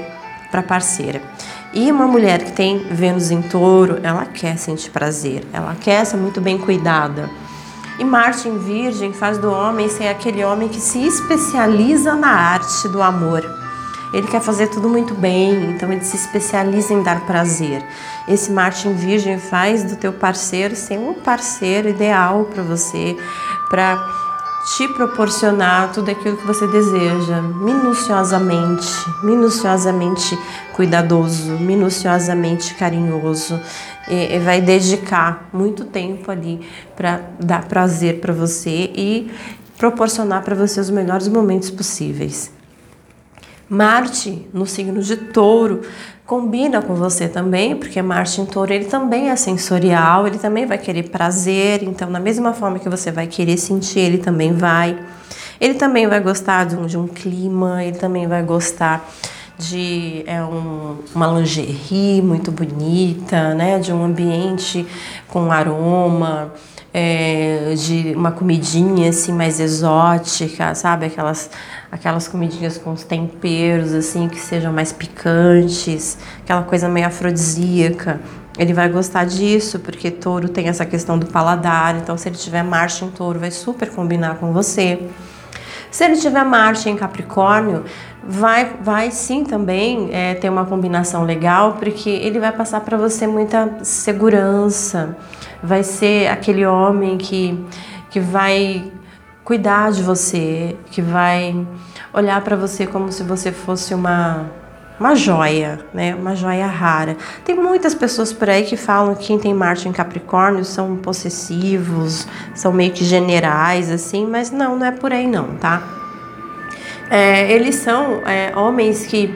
para 0.50 0.60
a 0.60 0.64
parceira. 0.64 1.20
E 1.72 1.90
uma 1.92 2.06
mulher 2.06 2.42
que 2.42 2.52
tem 2.52 2.78
Vênus 2.90 3.30
em 3.30 3.42
touro, 3.42 4.00
ela 4.02 4.26
quer 4.26 4.58
sentir 4.58 4.90
prazer, 4.90 5.46
ela 5.52 5.76
quer 5.76 6.04
ser 6.04 6.16
muito 6.16 6.40
bem 6.40 6.58
cuidada. 6.58 7.30
E 8.00 8.04
Marte 8.04 8.48
em 8.48 8.56
Virgem 8.56 9.12
faz 9.12 9.36
do 9.36 9.52
homem 9.52 9.86
ser 9.90 10.08
aquele 10.08 10.42
homem 10.42 10.70
que 10.70 10.80
se 10.80 11.06
especializa 11.06 12.14
na 12.14 12.30
arte 12.30 12.88
do 12.88 13.02
amor. 13.02 13.44
Ele 14.10 14.26
quer 14.26 14.40
fazer 14.40 14.68
tudo 14.68 14.88
muito 14.88 15.14
bem, 15.14 15.70
então 15.70 15.92
ele 15.92 16.02
se 16.02 16.16
especializa 16.16 16.94
em 16.94 17.02
dar 17.02 17.26
prazer. 17.26 17.86
Esse 18.26 18.50
Marte 18.50 18.88
em 18.88 18.94
Virgem 18.94 19.38
faz 19.38 19.84
do 19.84 19.96
teu 19.96 20.14
parceiro 20.14 20.74
ser 20.74 20.98
um 20.98 21.12
parceiro 21.12 21.90
ideal 21.90 22.46
para 22.46 22.62
você, 22.62 23.18
para 23.68 24.02
te 24.76 24.88
proporcionar 24.88 25.92
tudo 25.92 26.10
aquilo 26.10 26.38
que 26.38 26.46
você 26.46 26.66
deseja, 26.66 27.42
minuciosamente, 27.42 28.90
minuciosamente 29.22 30.38
cuidadoso, 30.72 31.52
minuciosamente 31.58 32.74
carinhoso, 32.74 33.60
e, 34.10 34.34
e 34.34 34.38
vai 34.40 34.60
dedicar 34.60 35.48
muito 35.52 35.84
tempo 35.84 36.30
ali 36.30 36.60
para 36.96 37.20
dar 37.38 37.66
prazer 37.66 38.20
para 38.20 38.32
você 38.32 38.90
e 38.94 39.30
proporcionar 39.78 40.42
para 40.42 40.54
você 40.54 40.80
os 40.80 40.90
melhores 40.90 41.28
momentos 41.28 41.70
possíveis. 41.70 42.52
Marte, 43.68 44.48
no 44.52 44.66
signo 44.66 45.00
de 45.00 45.16
Touro, 45.16 45.82
combina 46.26 46.82
com 46.82 46.94
você 46.94 47.28
também, 47.28 47.76
porque 47.76 48.02
Marte 48.02 48.40
em 48.40 48.46
Touro 48.46 48.72
ele 48.72 48.86
também 48.86 49.30
é 49.30 49.36
sensorial, 49.36 50.26
ele 50.26 50.38
também 50.38 50.66
vai 50.66 50.76
querer 50.76 51.04
prazer, 51.08 51.82
então, 51.84 52.10
da 52.10 52.18
mesma 52.18 52.52
forma 52.52 52.80
que 52.80 52.88
você 52.88 53.12
vai 53.12 53.28
querer 53.28 53.56
sentir, 53.56 54.00
ele 54.00 54.18
também 54.18 54.52
vai. 54.52 54.98
Ele 55.60 55.74
também 55.74 56.08
vai 56.08 56.20
gostar 56.20 56.66
de 56.66 56.76
um, 56.76 56.86
de 56.86 56.98
um 56.98 57.06
clima, 57.06 57.84
ele 57.84 57.96
também 57.96 58.26
vai 58.26 58.42
gostar 58.42 59.08
de 59.60 60.24
é 60.26 60.42
um, 60.42 60.96
uma 61.14 61.26
lingerie 61.26 62.22
muito 62.22 62.50
bonita, 62.50 63.54
né? 63.54 63.78
De 63.78 63.92
um 63.92 64.02
ambiente 64.02 64.86
com 65.28 65.52
aroma, 65.52 66.52
é, 66.92 67.74
de 67.76 68.14
uma 68.16 68.32
comidinha 68.32 69.10
assim 69.10 69.32
mais 69.32 69.60
exótica, 69.60 70.74
sabe? 70.74 71.06
Aquelas, 71.06 71.50
aquelas 71.92 72.26
comidinhas 72.26 72.78
com 72.78 72.92
os 72.92 73.04
temperos 73.04 73.92
assim 73.92 74.28
que 74.28 74.40
sejam 74.40 74.72
mais 74.72 74.92
picantes, 74.92 76.18
aquela 76.42 76.62
coisa 76.62 76.88
meio 76.88 77.06
afrodisíaca. 77.06 78.20
Ele 78.58 78.72
vai 78.74 78.88
gostar 78.88 79.24
disso, 79.24 79.78
porque 79.78 80.10
touro 80.10 80.48
tem 80.48 80.68
essa 80.68 80.84
questão 80.84 81.18
do 81.18 81.26
paladar, 81.26 81.96
então 81.96 82.18
se 82.18 82.28
ele 82.28 82.36
tiver 82.36 82.62
marcha 82.62 83.04
em 83.04 83.10
touro, 83.10 83.38
vai 83.38 83.50
super 83.50 83.90
combinar 83.90 84.36
com 84.36 84.52
você. 84.52 84.98
Se 85.90 86.04
ele 86.04 86.16
tiver 86.16 86.44
Marte 86.44 86.88
em 86.88 86.96
Capricórnio, 86.96 87.84
vai, 88.22 88.76
vai 88.80 89.10
sim 89.10 89.44
também 89.44 90.10
é, 90.12 90.34
ter 90.34 90.48
uma 90.48 90.64
combinação 90.64 91.24
legal, 91.24 91.74
porque 91.74 92.08
ele 92.08 92.38
vai 92.38 92.52
passar 92.52 92.80
para 92.80 92.96
você 92.96 93.26
muita 93.26 93.82
segurança, 93.82 95.16
vai 95.62 95.82
ser 95.82 96.28
aquele 96.28 96.64
homem 96.64 97.18
que, 97.18 97.58
que 98.10 98.20
vai 98.20 98.90
cuidar 99.44 99.90
de 99.90 100.02
você, 100.02 100.76
que 100.90 101.02
vai 101.02 101.66
olhar 102.12 102.40
para 102.42 102.54
você 102.56 102.86
como 102.86 103.10
se 103.10 103.22
você 103.22 103.50
fosse 103.50 103.94
uma 103.94 104.59
uma 105.00 105.14
joia, 105.14 105.80
né? 105.94 106.14
Uma 106.14 106.36
joia 106.36 106.66
rara. 106.66 107.16
Tem 107.42 107.56
muitas 107.56 107.94
pessoas 107.94 108.34
por 108.34 108.50
aí 108.50 108.64
que 108.64 108.76
falam 108.76 109.14
que 109.14 109.28
quem 109.28 109.38
tem 109.38 109.54
Marte 109.54 109.88
em 109.88 109.92
Capricórnio 109.92 110.62
são 110.62 110.94
possessivos, 110.96 112.28
são 112.54 112.70
meio 112.70 112.92
que 112.92 113.02
generais, 113.02 113.90
assim, 113.90 114.26
mas 114.26 114.50
não, 114.50 114.76
não 114.76 114.86
é 114.86 114.92
por 114.92 115.10
aí 115.10 115.26
não, 115.26 115.54
tá? 115.54 115.82
É, 117.08 117.50
eles 117.50 117.76
são 117.76 118.20
é, 118.26 118.52
homens 118.54 119.06
que, 119.06 119.34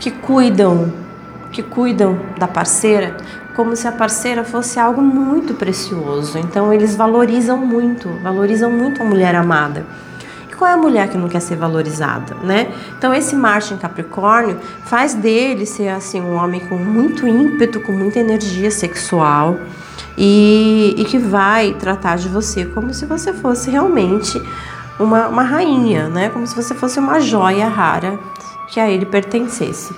que 0.00 0.10
cuidam, 0.10 0.92
que 1.52 1.62
cuidam 1.62 2.18
da 2.36 2.48
parceira 2.48 3.16
como 3.54 3.76
se 3.76 3.86
a 3.86 3.92
parceira 3.92 4.42
fosse 4.42 4.80
algo 4.80 5.00
muito 5.00 5.54
precioso. 5.54 6.36
Então 6.38 6.72
eles 6.72 6.96
valorizam 6.96 7.56
muito, 7.56 8.08
valorizam 8.20 8.68
muito 8.68 9.00
a 9.00 9.04
mulher 9.04 9.34
amada. 9.36 9.86
Qual 10.56 10.70
é 10.70 10.74
a 10.74 10.76
mulher 10.76 11.08
que 11.08 11.18
não 11.18 11.28
quer 11.28 11.40
ser 11.40 11.56
valorizada, 11.56 12.34
né? 12.42 12.72
Então 12.96 13.12
esse 13.12 13.34
Marte 13.34 13.74
em 13.74 13.76
Capricórnio 13.76 14.58
faz 14.84 15.14
dele 15.14 15.66
ser 15.66 15.88
assim 15.88 16.20
um 16.20 16.34
homem 16.34 16.60
com 16.60 16.76
muito 16.76 17.26
ímpeto, 17.26 17.80
com 17.80 17.92
muita 17.92 18.20
energia 18.20 18.70
sexual 18.70 19.58
e, 20.16 20.94
e 20.96 21.04
que 21.04 21.18
vai 21.18 21.74
tratar 21.74 22.16
de 22.16 22.28
você 22.28 22.64
como 22.64 22.94
se 22.94 23.04
você 23.04 23.32
fosse 23.32 23.70
realmente 23.70 24.40
uma, 24.98 25.28
uma 25.28 25.42
rainha, 25.42 26.08
né? 26.08 26.28
Como 26.28 26.46
se 26.46 26.54
você 26.54 26.74
fosse 26.74 26.98
uma 26.98 27.20
joia 27.20 27.68
rara 27.68 28.18
que 28.68 28.78
a 28.78 28.88
ele 28.88 29.06
pertencesse. 29.06 29.94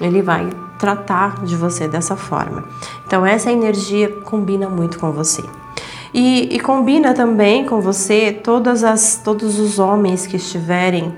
Ele 0.00 0.22
vai 0.22 0.50
tratar 0.78 1.44
de 1.44 1.56
você 1.56 1.86
dessa 1.86 2.16
forma. 2.16 2.64
Então 3.06 3.24
essa 3.24 3.52
energia 3.52 4.08
combina 4.24 4.68
muito 4.68 4.98
com 4.98 5.12
você. 5.12 5.44
E, 6.12 6.56
e 6.56 6.60
combina 6.60 7.14
também 7.14 7.64
com 7.64 7.80
você 7.80 8.32
todas 8.32 8.82
as, 8.82 9.20
todos 9.22 9.58
os 9.58 9.78
homens 9.78 10.26
que 10.26 10.36
estiverem 10.36 11.16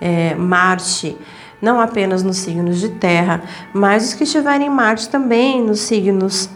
é, 0.00 0.34
Marte, 0.34 1.16
não 1.60 1.78
apenas 1.78 2.22
nos 2.22 2.38
signos 2.38 2.80
de 2.80 2.88
terra, 2.88 3.42
mas 3.74 4.08
os 4.08 4.14
que 4.14 4.24
estiverem 4.24 4.70
Marte 4.70 5.10
também 5.10 5.62
nos 5.62 5.80
signos 5.80 6.48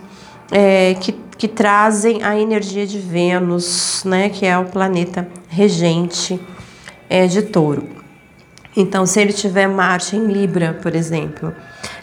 é, 0.51 0.95
que, 0.95 1.13
que 1.37 1.47
trazem 1.47 2.23
a 2.23 2.39
energia 2.39 2.87
de 2.87 2.99
Vênus, 2.99 4.03
né, 4.05 4.31
que 4.31 4.47
é 4.47 4.57
o 4.57 4.65
planeta 4.65 5.29
regente 5.49 6.41
é, 7.11 7.27
de 7.27 7.43
touro. 7.43 7.87
Então, 8.75 9.05
se 9.05 9.21
ele 9.21 9.33
tiver 9.33 9.69
Marte 9.69 10.17
em 10.17 10.27
Libra, 10.27 10.79
por 10.83 10.95
exemplo, 10.95 11.55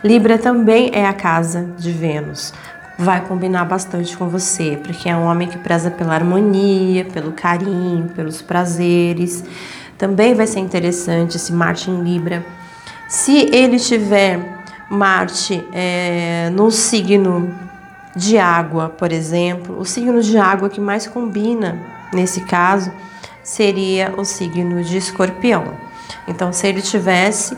Libra 0.03 0.38
também 0.38 0.91
é 0.93 1.05
a 1.05 1.13
casa 1.13 1.73
de 1.77 1.91
Vênus 1.91 2.53
vai 3.01 3.22
combinar 3.22 3.65
bastante 3.65 4.15
com 4.15 4.29
você, 4.29 4.79
porque 4.84 5.10
é 5.10 5.15
um 5.15 5.25
homem 5.25 5.48
que 5.48 5.58
preza 5.58 5.89
pela 5.89 6.13
harmonia, 6.13 7.03
pelo 7.05 7.31
carinho, 7.31 8.10
pelos 8.15 8.41
prazeres. 8.41 9.43
Também 9.98 10.36
vai 10.36 10.46
ser 10.46 10.60
interessante 10.60 11.38
esse 11.38 11.51
Marte 11.53 11.91
em 11.91 12.01
Libra 12.01 12.43
Se 13.08 13.50
ele 13.53 13.77
tiver 13.77 14.39
Marte 14.89 15.67
é, 15.74 16.50
no 16.53 16.70
signo 16.70 17.53
de 18.15 18.38
água, 18.38 18.89
por 18.89 19.12
exemplo, 19.12 19.79
o 19.79 19.86
signo 19.86 20.22
de 20.22 20.38
água 20.38 20.70
que 20.70 20.81
mais 20.81 21.08
combina 21.08 21.79
nesse 22.13 22.41
caso 22.41 22.91
seria 23.43 24.13
o 24.17 24.24
signo 24.25 24.84
de 24.84 24.98
Escorpião. 24.98 25.63
Então, 26.27 26.51
se 26.53 26.67
ele 26.67 26.81
tivesse, 26.81 27.58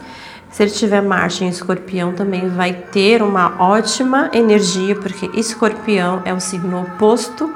se 0.53 0.61
ele 0.61 0.71
tiver 0.71 1.01
Marte 1.01 1.43
em 1.43 1.47
Escorpião, 1.49 2.13
também 2.13 2.47
vai 2.47 2.73
ter 2.73 3.23
uma 3.23 3.59
ótima 3.59 4.29
energia, 4.31 4.95
porque 4.95 5.27
Escorpião 5.33 6.21
é 6.25 6.31
o 6.31 6.39
signo 6.39 6.79
oposto 6.79 7.51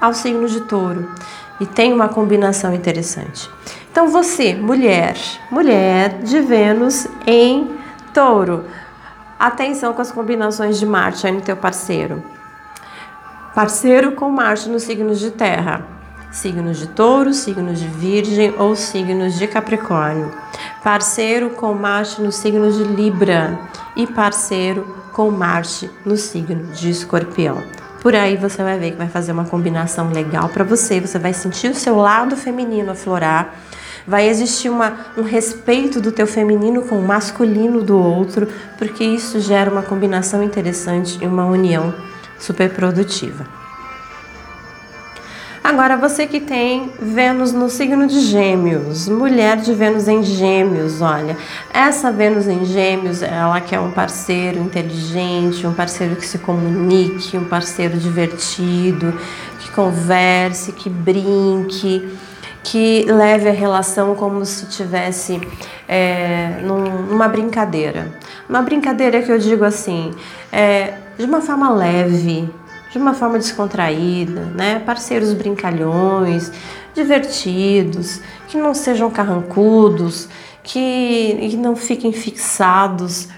ao 0.00 0.12
signo 0.12 0.48
de 0.48 0.62
Touro 0.62 1.08
e 1.60 1.66
tem 1.66 1.92
uma 1.92 2.08
combinação 2.08 2.74
interessante. 2.74 3.48
Então, 3.92 4.08
você, 4.08 4.56
mulher, 4.56 5.16
mulher 5.52 6.18
de 6.18 6.40
Vênus 6.40 7.06
em 7.24 7.70
Touro, 8.12 8.64
atenção 9.38 9.92
com 9.92 10.02
as 10.02 10.10
combinações 10.10 10.80
de 10.80 10.84
Marte 10.84 11.28
aí 11.28 11.32
no 11.32 11.42
teu 11.42 11.56
parceiro. 11.56 12.24
Parceiro 13.54 14.12
com 14.12 14.28
Marte 14.30 14.68
nos 14.68 14.82
signos 14.82 15.20
de 15.20 15.30
terra 15.30 15.95
signos 16.36 16.78
de 16.78 16.86
touro, 16.88 17.32
signos 17.32 17.80
de 17.80 17.88
virgem 17.88 18.54
ou 18.58 18.76
signos 18.76 19.38
de 19.38 19.46
capricórnio. 19.46 20.30
Parceiro 20.84 21.50
com 21.50 21.72
Marte 21.72 22.20
no 22.20 22.30
signo 22.30 22.70
de 22.70 22.84
Libra 22.84 23.58
e 23.96 24.06
parceiro 24.06 24.86
com 25.12 25.30
Marte 25.30 25.90
no 26.04 26.16
signo 26.16 26.72
de 26.74 26.90
Escorpião. 26.90 27.62
Por 28.02 28.14
aí 28.14 28.36
você 28.36 28.62
vai 28.62 28.78
ver 28.78 28.90
que 28.90 28.98
vai 28.98 29.08
fazer 29.08 29.32
uma 29.32 29.46
combinação 29.46 30.12
legal 30.12 30.50
para 30.50 30.62
você, 30.62 31.00
você 31.00 31.18
vai 31.18 31.32
sentir 31.32 31.70
o 31.70 31.74
seu 31.74 31.96
lado 31.96 32.36
feminino 32.36 32.92
aflorar. 32.92 33.54
Vai 34.06 34.28
existir 34.28 34.68
uma, 34.68 34.94
um 35.16 35.22
respeito 35.22 36.00
do 36.00 36.12
teu 36.12 36.26
feminino 36.26 36.82
com 36.82 36.98
o 36.98 37.02
masculino 37.02 37.82
do 37.82 37.98
outro, 37.98 38.46
porque 38.78 39.02
isso 39.02 39.40
gera 39.40 39.70
uma 39.70 39.82
combinação 39.82 40.42
interessante 40.42 41.18
e 41.20 41.26
uma 41.26 41.46
união 41.46 41.92
super 42.38 42.70
produtiva. 42.70 43.65
Agora, 45.66 45.96
você 45.96 46.28
que 46.28 46.38
tem 46.38 46.92
Vênus 46.96 47.52
no 47.52 47.68
signo 47.68 48.06
de 48.06 48.20
Gêmeos, 48.20 49.08
mulher 49.08 49.56
de 49.56 49.74
Vênus 49.74 50.06
em 50.06 50.22
Gêmeos, 50.22 51.02
olha, 51.02 51.36
essa 51.74 52.12
Vênus 52.12 52.46
em 52.46 52.64
Gêmeos, 52.64 53.20
ela 53.20 53.60
quer 53.60 53.80
um 53.80 53.90
parceiro 53.90 54.60
inteligente, 54.60 55.66
um 55.66 55.74
parceiro 55.74 56.14
que 56.14 56.24
se 56.24 56.38
comunique, 56.38 57.36
um 57.36 57.46
parceiro 57.46 57.98
divertido, 57.98 59.12
que 59.58 59.68
converse, 59.72 60.70
que 60.70 60.88
brinque, 60.88 62.16
que 62.62 63.04
leve 63.10 63.48
a 63.48 63.52
relação 63.52 64.14
como 64.14 64.46
se 64.46 64.66
tivesse 64.66 65.40
é, 65.88 66.60
num, 66.62 67.08
numa 67.08 67.26
brincadeira. 67.26 68.16
Uma 68.48 68.62
brincadeira 68.62 69.20
que 69.20 69.32
eu 69.32 69.38
digo 69.40 69.64
assim, 69.64 70.12
é, 70.52 70.94
de 71.18 71.24
uma 71.24 71.40
forma 71.40 71.68
leve, 71.70 72.48
de 72.90 72.98
uma 72.98 73.14
forma 73.14 73.38
descontraída, 73.38 74.46
né? 74.54 74.78
Parceiros 74.80 75.32
brincalhões, 75.32 76.50
divertidos, 76.94 78.20
que 78.48 78.56
não 78.56 78.74
sejam 78.74 79.10
carrancudos, 79.10 80.28
que, 80.62 81.48
que 81.50 81.56
não 81.56 81.76
fiquem 81.76 82.12
fixados, 82.12 83.28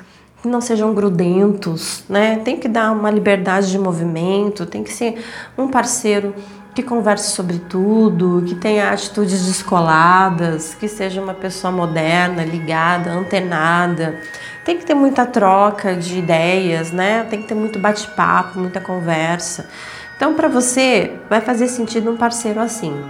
que 0.41 0.49
não 0.49 0.61
sejam 0.61 0.95
grudentos, 0.95 2.05
né? 2.09 2.37
Tem 2.45 2.57
que 2.57 2.69
dar 2.69 2.93
uma 2.93 3.11
liberdade 3.11 3.71
de 3.71 3.79
movimento, 3.79 4.65
tem 4.65 4.83
que 4.83 4.93
ser 4.93 5.23
um 5.57 5.69
parceiro 5.69 6.35
que 6.75 6.83
converse 6.83 7.33
sobre 7.33 7.59
tudo, 7.59 8.45
que 8.47 8.55
tenha 8.55 8.91
atitudes 8.91 9.47
descoladas, 9.47 10.75
que 10.75 10.87
seja 10.87 11.21
uma 11.21 11.35
pessoa 11.35 11.73
moderna, 11.73 12.45
ligada, 12.45 13.11
antenada. 13.11 14.21
Tem 14.69 14.77
que 14.77 14.85
ter 14.85 14.93
muita 14.93 15.25
troca 15.25 15.97
de 15.97 16.19
ideias, 16.19 16.93
né? 16.93 17.27
Tem 17.31 17.41
que 17.41 17.49
ter 17.49 17.55
muito 17.55 17.79
bate-papo, 17.79 18.59
muita 18.59 18.83
conversa. 18.83 19.67
Então, 20.15 20.35
para 20.35 20.47
você, 20.47 21.13
vai 21.27 21.41
fazer 21.41 21.69
sentido 21.69 22.11
um 22.11 22.19
parceiro 22.19 22.61
assim 22.61 23.03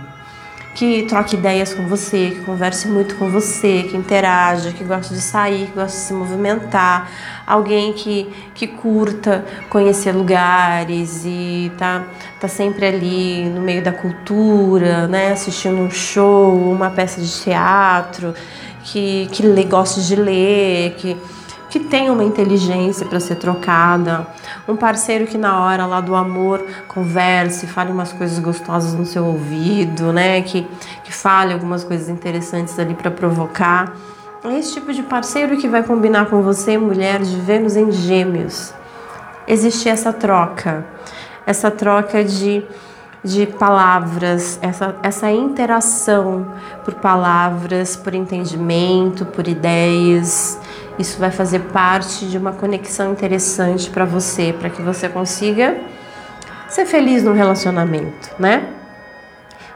que 0.77 1.03
troque 1.09 1.35
ideias 1.35 1.75
com 1.75 1.89
você, 1.89 2.31
que 2.37 2.45
converse 2.45 2.87
muito 2.87 3.17
com 3.17 3.29
você, 3.29 3.85
que 3.91 3.97
interaja, 3.97 4.71
que 4.71 4.85
gosta 4.85 5.13
de 5.13 5.21
sair, 5.21 5.67
que 5.67 5.73
gosta 5.73 5.99
de 5.99 6.05
se 6.05 6.13
movimentar, 6.13 7.11
alguém 7.45 7.93
que, 7.93 8.33
que 8.55 8.69
curta 8.69 9.45
conhecer 9.69 10.13
lugares 10.13 11.25
e 11.25 11.73
tá, 11.77 12.05
tá 12.39 12.47
sempre 12.47 12.87
ali 12.87 13.49
no 13.49 13.61
meio 13.61 13.83
da 13.83 13.91
cultura, 13.91 15.09
né, 15.09 15.33
assistindo 15.33 15.79
um 15.79 15.91
show, 15.91 16.71
uma 16.71 16.91
peça 16.91 17.21
de 17.21 17.43
teatro, 17.43 18.33
que, 18.85 19.27
que 19.33 19.43
lê, 19.43 19.65
goste 19.65 20.07
de 20.07 20.15
ler, 20.15 20.95
que 20.97 21.17
que 21.69 21.79
tem 21.79 22.11
uma 22.11 22.25
inteligência 22.25 23.07
para 23.07 23.21
ser 23.21 23.37
trocada, 23.37 24.27
um 24.67 24.75
parceiro 24.75 25.27
que 25.27 25.37
na 25.37 25.63
hora 25.65 25.85
lá 25.87 26.01
do 26.01 26.15
amor 26.15 26.65
converse, 26.87 27.67
fale 27.67 27.93
umas 27.93 28.13
coisas 28.13 28.39
gostosas 28.39 28.95
no 28.95 29.05
seu 29.05 29.25
ouvido, 29.25 30.13
né? 30.13 30.41
Que, 30.43 30.67
que 31.05 31.13
fale 31.13 31.53
algumas 31.53 31.85
coisas 31.85 32.09
interessantes 32.09 32.79
ali 32.79 32.95
para 32.95 33.11
provocar. 33.11 33.95
É 34.45 34.59
esse 34.59 34.75
tipo 34.75 34.93
de 34.93 35.03
parceiro 35.03 35.57
que 35.57 35.69
vai 35.69 35.83
combinar 35.83 36.27
com 36.27 36.43
você, 36.43 36.79
mulher 36.79 37.21
de 37.21 37.37
Vênus 37.41 37.77
em 37.77 37.91
Gêmeos. 37.91 38.73
Existe 39.47 39.89
essa 39.89 40.13
troca, 40.13 40.87
essa 41.47 41.71
troca 41.71 42.25
de 42.25 42.65
de 43.23 43.47
palavras, 43.47 44.59
essa, 44.63 44.97
essa 45.03 45.31
interação 45.31 46.47
por 46.85 46.95
palavras, 46.95 47.97
por 47.97 48.15
entendimento, 48.15 49.27
por 49.27 49.47
ideias. 49.49 50.59
Isso 50.99 51.19
vai 51.19 51.31
fazer 51.31 51.61
parte 51.73 52.27
de 52.27 52.37
uma 52.37 52.53
conexão 52.53 53.13
interessante 53.13 53.89
para 53.89 54.05
você, 54.05 54.53
para 54.53 54.69
que 54.69 54.83
você 54.83 55.09
consiga 55.09 55.77
ser 56.69 56.87
feliz 56.87 57.23
no 57.23 57.33
relacionamento, 57.33 58.31
né? 58.39 58.67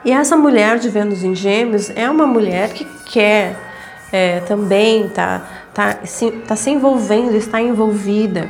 E 0.04 0.10
essa 0.10 0.36
mulher 0.36 0.78
de 0.78 0.88
Vênus 0.88 1.22
em 1.22 1.34
Gêmeos 1.34 1.90
é 1.94 2.10
uma 2.10 2.26
mulher 2.26 2.70
que 2.70 2.84
quer 3.06 3.56
é, 4.12 4.40
também 4.40 5.08
tá, 5.08 5.42
tá, 5.72 5.98
se, 6.04 6.30
tá 6.30 6.56
se 6.56 6.70
envolvendo, 6.70 7.36
está 7.36 7.60
envolvida 7.60 8.48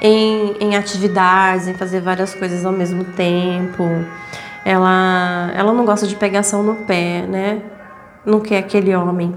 em, 0.00 0.56
em 0.60 0.76
atividades, 0.76 1.66
em 1.66 1.74
fazer 1.74 2.00
várias 2.00 2.34
coisas 2.34 2.64
ao 2.64 2.72
mesmo 2.72 3.04
tempo. 3.04 3.84
Ela, 4.64 5.52
ela 5.54 5.72
não 5.72 5.84
gosta 5.84 6.06
de 6.06 6.14
pegação 6.14 6.62
no 6.62 6.76
pé, 6.86 7.22
né? 7.22 7.62
Não 8.24 8.38
quer 8.38 8.58
aquele 8.58 8.94
homem 8.94 9.36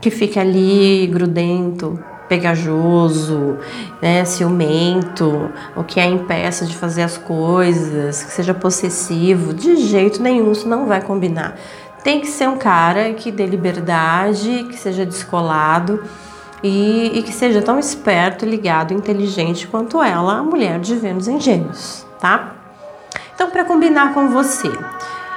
que 0.00 0.10
fica 0.10 0.40
ali 0.40 1.06
grudento, 1.06 1.98
pegajoso, 2.28 3.56
né, 4.00 4.24
ciumento, 4.24 5.50
o 5.76 5.84
que 5.84 6.00
a 6.00 6.06
impeça 6.06 6.66
de 6.66 6.76
fazer 6.76 7.02
as 7.02 7.16
coisas, 7.16 8.22
que 8.22 8.30
seja 8.30 8.54
possessivo, 8.54 9.54
de 9.54 9.76
jeito 9.76 10.22
nenhum 10.22 10.52
isso 10.52 10.68
não 10.68 10.86
vai 10.86 11.00
combinar. 11.00 11.56
Tem 12.02 12.20
que 12.20 12.26
ser 12.28 12.48
um 12.48 12.56
cara 12.56 13.12
que 13.14 13.32
dê 13.32 13.46
liberdade, 13.46 14.66
que 14.68 14.76
seja 14.76 15.04
descolado 15.04 16.02
e, 16.62 17.12
e 17.14 17.22
que 17.22 17.32
seja 17.32 17.60
tão 17.60 17.78
esperto, 17.78 18.44
ligado, 18.44 18.94
inteligente 18.94 19.66
quanto 19.66 20.02
ela, 20.02 20.38
a 20.38 20.42
mulher 20.42 20.78
de 20.78 20.94
Vênus 20.94 21.28
em 21.28 21.40
Gêmeos, 21.40 22.06
tá? 22.20 22.54
Então, 23.34 23.50
para 23.50 23.64
combinar 23.64 24.14
com 24.14 24.28
você, 24.28 24.70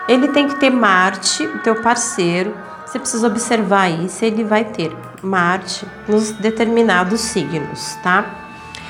ele 0.07 0.29
tem 0.29 0.47
que 0.47 0.55
ter 0.55 0.69
Marte, 0.69 1.45
o 1.45 1.59
teu 1.59 1.81
parceiro, 1.81 2.53
você 2.85 2.97
precisa 2.97 3.27
observar 3.27 3.81
aí 3.81 4.09
se 4.09 4.25
ele 4.25 4.43
vai 4.43 4.63
ter 4.63 4.95
Marte 5.21 5.85
nos 6.07 6.31
determinados 6.31 7.21
signos, 7.21 7.95
tá? 8.03 8.25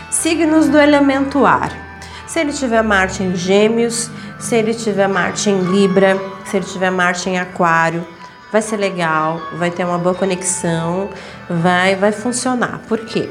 Signos 0.09 0.67
do 0.67 0.77
elemento 0.77 1.45
ar. 1.45 1.71
Se 2.27 2.39
ele 2.39 2.53
tiver 2.53 2.83
Marte 2.83 3.23
em 3.23 3.35
Gêmeos, 3.35 4.09
se 4.37 4.55
ele 4.55 4.73
tiver 4.73 5.07
Marte 5.07 5.49
em 5.49 5.61
Libra, 5.61 6.19
se 6.45 6.57
ele 6.57 6.65
tiver 6.65 6.91
Marte 6.91 7.29
em 7.29 7.39
Aquário, 7.39 8.05
vai 8.51 8.61
ser 8.61 8.77
legal, 8.77 9.41
vai 9.53 9.71
ter 9.71 9.83
uma 9.83 9.97
boa 9.97 10.15
conexão, 10.15 11.09
vai 11.49 11.95
vai 11.95 12.11
funcionar. 12.11 12.79
Por 12.87 12.99
quê? 12.99 13.29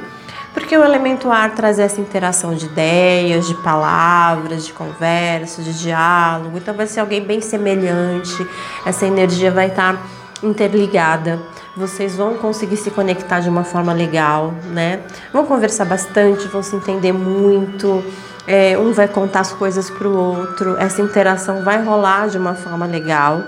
Porque 0.52 0.76
o 0.76 0.84
elemento 0.84 1.30
ar 1.30 1.54
traz 1.54 1.78
essa 1.78 2.00
interação 2.00 2.54
de 2.54 2.66
ideias, 2.66 3.46
de 3.46 3.54
palavras, 3.62 4.66
de 4.66 4.72
conversa, 4.72 5.62
de 5.62 5.72
diálogo. 5.78 6.58
Então 6.58 6.74
vai 6.74 6.86
ser 6.86 7.00
alguém 7.00 7.22
bem 7.22 7.40
semelhante. 7.40 8.46
Essa 8.84 9.06
energia 9.06 9.52
vai 9.52 9.68
estar 9.68 9.96
interligada. 10.42 11.38
Vocês 11.78 12.16
vão 12.16 12.34
conseguir 12.34 12.76
se 12.76 12.90
conectar 12.90 13.38
de 13.38 13.48
uma 13.48 13.62
forma 13.62 13.92
legal, 13.92 14.52
né? 14.72 14.98
Vão 15.32 15.46
conversar 15.46 15.84
bastante, 15.84 16.48
vão 16.48 16.60
se 16.60 16.74
entender 16.74 17.12
muito. 17.12 18.04
É, 18.48 18.76
um 18.76 18.92
vai 18.92 19.06
contar 19.06 19.40
as 19.40 19.52
coisas 19.52 19.88
para 19.88 20.08
o 20.08 20.16
outro. 20.16 20.76
Essa 20.76 21.00
interação 21.00 21.62
vai 21.62 21.80
rolar 21.80 22.30
de 22.30 22.36
uma 22.36 22.56
forma 22.56 22.84
legal. 22.84 23.44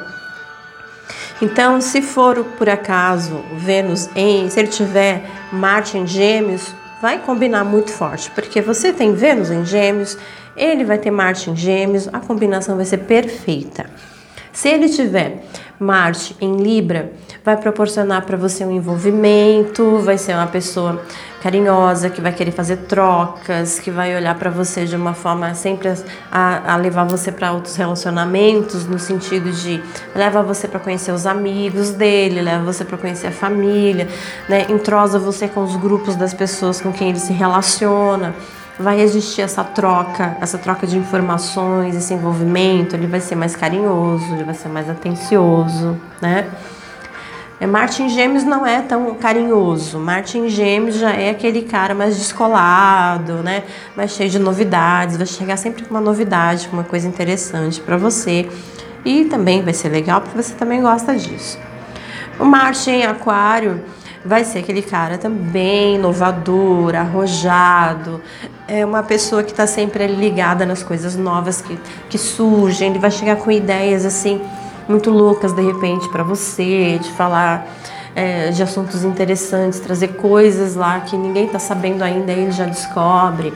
Então, 1.42 1.80
se 1.80 2.00
for 2.00 2.44
por 2.56 2.68
acaso 2.68 3.42
Vênus 3.56 4.08
em, 4.14 4.48
se 4.48 4.60
ele 4.60 4.68
tiver 4.68 5.28
Marte 5.50 5.98
em 5.98 6.06
Gêmeos, 6.06 6.72
vai 7.02 7.18
combinar 7.18 7.64
muito 7.64 7.90
forte, 7.90 8.30
porque 8.30 8.60
você 8.60 8.92
tem 8.92 9.12
Vênus 9.12 9.50
em 9.50 9.64
Gêmeos, 9.64 10.16
ele 10.56 10.84
vai 10.84 10.98
ter 10.98 11.10
Marte 11.10 11.50
em 11.50 11.56
Gêmeos, 11.56 12.06
a 12.12 12.20
combinação 12.20 12.76
vai 12.76 12.84
ser 12.84 12.98
perfeita. 12.98 13.86
Se 14.52 14.68
ele 14.68 14.88
tiver 14.88 15.44
Marte 15.78 16.36
em 16.40 16.56
Libra, 16.56 17.12
vai 17.42 17.56
proporcionar 17.56 18.26
para 18.26 18.36
você 18.36 18.64
um 18.64 18.70
envolvimento, 18.70 19.98
vai 19.98 20.18
ser 20.18 20.34
uma 20.34 20.46
pessoa 20.46 21.00
carinhosa, 21.42 22.10
que 22.10 22.20
vai 22.20 22.32
querer 22.32 22.50
fazer 22.50 22.76
trocas, 22.78 23.78
que 23.78 23.90
vai 23.90 24.14
olhar 24.14 24.34
para 24.34 24.50
você 24.50 24.84
de 24.84 24.94
uma 24.94 25.14
forma 25.14 25.54
sempre 25.54 25.88
a, 26.30 26.74
a 26.74 26.76
levar 26.76 27.04
você 27.04 27.32
para 27.32 27.52
outros 27.52 27.76
relacionamentos, 27.76 28.86
no 28.86 28.98
sentido 28.98 29.50
de 29.50 29.82
leva 30.14 30.42
você 30.42 30.68
para 30.68 30.78
conhecer 30.78 31.12
os 31.12 31.24
amigos 31.26 31.92
dele, 31.92 32.42
leva 32.42 32.62
você 32.62 32.84
para 32.84 32.98
conhecer 32.98 33.28
a 33.28 33.32
família, 33.32 34.06
né? 34.48 34.66
entrosa 34.68 35.18
você 35.18 35.48
com 35.48 35.62
os 35.62 35.76
grupos 35.76 36.14
das 36.14 36.34
pessoas 36.34 36.78
com 36.78 36.92
quem 36.92 37.08
ele 37.08 37.18
se 37.18 37.32
relaciona 37.32 38.34
vai 38.80 39.00
existir 39.00 39.42
essa 39.42 39.62
troca, 39.62 40.36
essa 40.40 40.56
troca 40.56 40.86
de 40.86 40.96
informações, 40.96 41.94
esse 41.94 42.14
envolvimento, 42.14 42.96
ele 42.96 43.06
vai 43.06 43.20
ser 43.20 43.36
mais 43.36 43.54
carinhoso, 43.54 44.24
ele 44.34 44.44
vai 44.44 44.54
ser 44.54 44.68
mais 44.68 44.88
atencioso, 44.88 46.00
né? 46.20 46.48
É, 47.60 47.66
Marte 47.66 48.02
em 48.02 48.08
Gêmeos 48.08 48.42
não 48.42 48.66
é 48.66 48.80
tão 48.80 49.14
carinhoso. 49.16 49.98
Marte 49.98 50.38
em 50.38 50.48
Gêmeos 50.48 50.96
já 50.96 51.10
é 51.10 51.28
aquele 51.28 51.60
cara 51.60 51.94
mais 51.94 52.16
descolado, 52.16 53.34
né? 53.42 53.64
Mais 53.94 54.12
cheio 54.12 54.30
de 54.30 54.38
novidades. 54.38 55.18
Vai 55.18 55.26
chegar 55.26 55.58
sempre 55.58 55.84
com 55.84 55.90
uma 55.90 56.00
novidade, 56.00 56.68
com 56.68 56.78
uma 56.78 56.84
coisa 56.84 57.06
interessante 57.06 57.78
para 57.78 57.98
você. 57.98 58.48
E 59.04 59.26
também 59.26 59.62
vai 59.62 59.74
ser 59.74 59.90
legal 59.90 60.22
porque 60.22 60.42
você 60.42 60.54
também 60.54 60.80
gosta 60.80 61.14
disso. 61.14 61.58
O 62.38 62.90
em 62.90 63.04
Aquário 63.04 63.82
vai 64.24 64.44
ser 64.44 64.60
aquele 64.60 64.82
cara 64.82 65.18
também 65.18 65.96
inovador, 65.96 66.94
arrojado, 66.94 68.20
é 68.70 68.86
uma 68.86 69.02
pessoa 69.02 69.42
que 69.42 69.50
está 69.50 69.66
sempre 69.66 70.06
ligada 70.06 70.64
nas 70.64 70.80
coisas 70.80 71.16
novas 71.16 71.60
que, 71.60 71.76
que 72.08 72.16
surgem. 72.16 72.90
Ele 72.90 73.00
vai 73.00 73.10
chegar 73.10 73.34
com 73.36 73.50
ideias 73.50 74.06
assim 74.06 74.40
muito 74.88 75.10
loucas 75.10 75.52
de 75.52 75.60
repente 75.60 76.08
para 76.08 76.22
você, 76.22 76.98
de 77.02 77.10
falar 77.12 77.66
é, 78.14 78.50
de 78.50 78.62
assuntos 78.62 79.04
interessantes, 79.04 79.80
trazer 79.80 80.14
coisas 80.14 80.76
lá 80.76 81.00
que 81.00 81.16
ninguém 81.16 81.46
está 81.46 81.58
sabendo 81.58 82.02
ainda, 82.02 82.32
ele 82.32 82.52
já 82.52 82.64
descobre. 82.64 83.52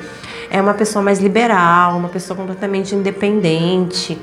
É 0.50 0.60
uma 0.60 0.74
pessoa 0.74 1.02
mais 1.02 1.20
liberal, 1.20 1.96
uma 1.96 2.08
pessoa 2.08 2.36
completamente 2.36 2.94
independente 2.94 4.20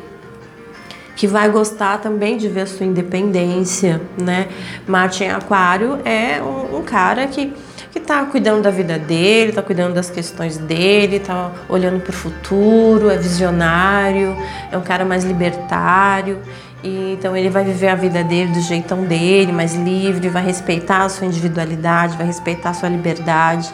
que 1.15 1.27
vai 1.27 1.49
gostar 1.49 1.99
também 1.99 2.37
de 2.37 2.49
ver 2.49 2.61
a 2.61 2.65
sua 2.65 2.85
independência, 2.85 4.01
né? 4.17 4.47
Marte 4.87 5.23
Aquário 5.23 5.99
é 6.03 6.41
um, 6.41 6.79
um 6.79 6.83
cara 6.83 7.27
que 7.27 7.53
que 7.91 7.99
está 7.99 8.23
cuidando 8.25 8.61
da 8.61 8.71
vida 8.71 8.97
dele, 8.97 9.49
está 9.49 9.61
cuidando 9.61 9.93
das 9.93 10.09
questões 10.09 10.57
dele, 10.57 11.17
está 11.17 11.51
olhando 11.67 11.99
para 11.99 12.11
o 12.11 12.13
futuro, 12.13 13.09
é 13.09 13.17
visionário, 13.17 14.35
é 14.71 14.77
um 14.77 14.81
cara 14.81 15.03
mais 15.03 15.25
libertário. 15.25 16.39
E, 16.83 17.13
então 17.13 17.35
ele 17.35 17.49
vai 17.49 17.63
viver 17.63 17.89
a 17.89 17.95
vida 17.95 18.23
dele 18.23 18.53
do 18.53 18.61
jeitão 18.61 19.03
dele, 19.03 19.51
mais 19.51 19.75
livre, 19.75 20.29
vai 20.29 20.43
respeitar 20.43 21.03
a 21.03 21.09
sua 21.09 21.27
individualidade, 21.27 22.17
vai 22.17 22.25
respeitar 22.25 22.69
a 22.69 22.73
sua 22.73 22.89
liberdade, 22.89 23.71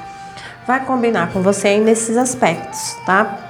vai 0.66 0.84
combinar 0.84 1.32
com 1.32 1.42
você 1.42 1.78
nesses 1.78 2.18
aspectos, 2.18 2.98
tá? 3.06 3.47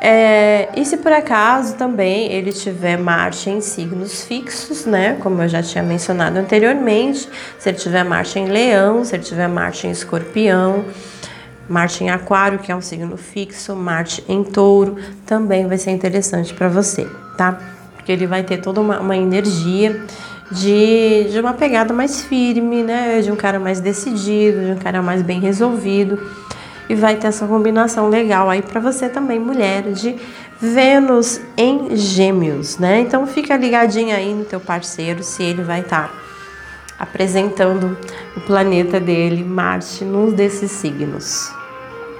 É, 0.00 0.68
e 0.76 0.84
se 0.84 0.98
por 0.98 1.12
acaso 1.12 1.76
também 1.76 2.30
ele 2.30 2.52
tiver 2.52 2.98
Marte 2.98 3.48
em 3.48 3.60
signos 3.60 4.24
fixos, 4.24 4.84
né? 4.84 5.16
Como 5.20 5.40
eu 5.40 5.48
já 5.48 5.62
tinha 5.62 5.82
mencionado 5.82 6.38
anteriormente, 6.38 7.28
se 7.58 7.68
ele 7.68 7.78
tiver 7.78 8.04
Marte 8.04 8.38
em 8.38 8.46
Leão, 8.46 9.04
se 9.04 9.14
ele 9.14 9.22
tiver 9.22 9.48
Marte 9.48 9.86
em 9.86 9.90
Escorpião, 9.90 10.84
Marte 11.68 12.04
em 12.04 12.10
Aquário, 12.10 12.58
que 12.58 12.70
é 12.70 12.76
um 12.76 12.82
signo 12.82 13.16
fixo, 13.16 13.74
Marte 13.74 14.22
em 14.28 14.44
Touro, 14.44 14.96
também 15.24 15.66
vai 15.66 15.78
ser 15.78 15.92
interessante 15.92 16.52
para 16.52 16.68
você, 16.68 17.08
tá? 17.38 17.58
Porque 17.96 18.12
ele 18.12 18.26
vai 18.26 18.42
ter 18.42 18.58
toda 18.58 18.80
uma, 18.80 19.00
uma 19.00 19.16
energia 19.16 20.04
de, 20.50 21.28
de 21.30 21.40
uma 21.40 21.54
pegada 21.54 21.94
mais 21.94 22.22
firme, 22.22 22.82
né? 22.82 23.22
De 23.22 23.32
um 23.32 23.36
cara 23.36 23.58
mais 23.58 23.80
decidido, 23.80 24.66
de 24.66 24.72
um 24.72 24.78
cara 24.78 25.00
mais 25.00 25.22
bem 25.22 25.40
resolvido 25.40 26.43
e 26.88 26.94
vai 26.94 27.16
ter 27.16 27.28
essa 27.28 27.46
combinação 27.46 28.08
legal 28.08 28.50
aí 28.50 28.62
para 28.62 28.80
você 28.80 29.08
também, 29.08 29.38
mulher, 29.38 29.82
de 29.92 30.16
Vênus 30.60 31.40
em 31.56 31.96
Gêmeos, 31.96 32.78
né? 32.78 33.00
Então 33.00 33.26
fica 33.26 33.56
ligadinho 33.56 34.14
aí 34.14 34.32
no 34.32 34.44
teu 34.44 34.60
parceiro 34.60 35.22
se 35.22 35.42
ele 35.42 35.62
vai 35.62 35.80
estar 35.80 36.08
tá 36.08 36.14
apresentando 36.98 37.96
o 38.36 38.40
planeta 38.40 39.00
dele, 39.00 39.42
Marte, 39.42 40.04
num 40.04 40.30
desses 40.30 40.70
signos. 40.70 41.52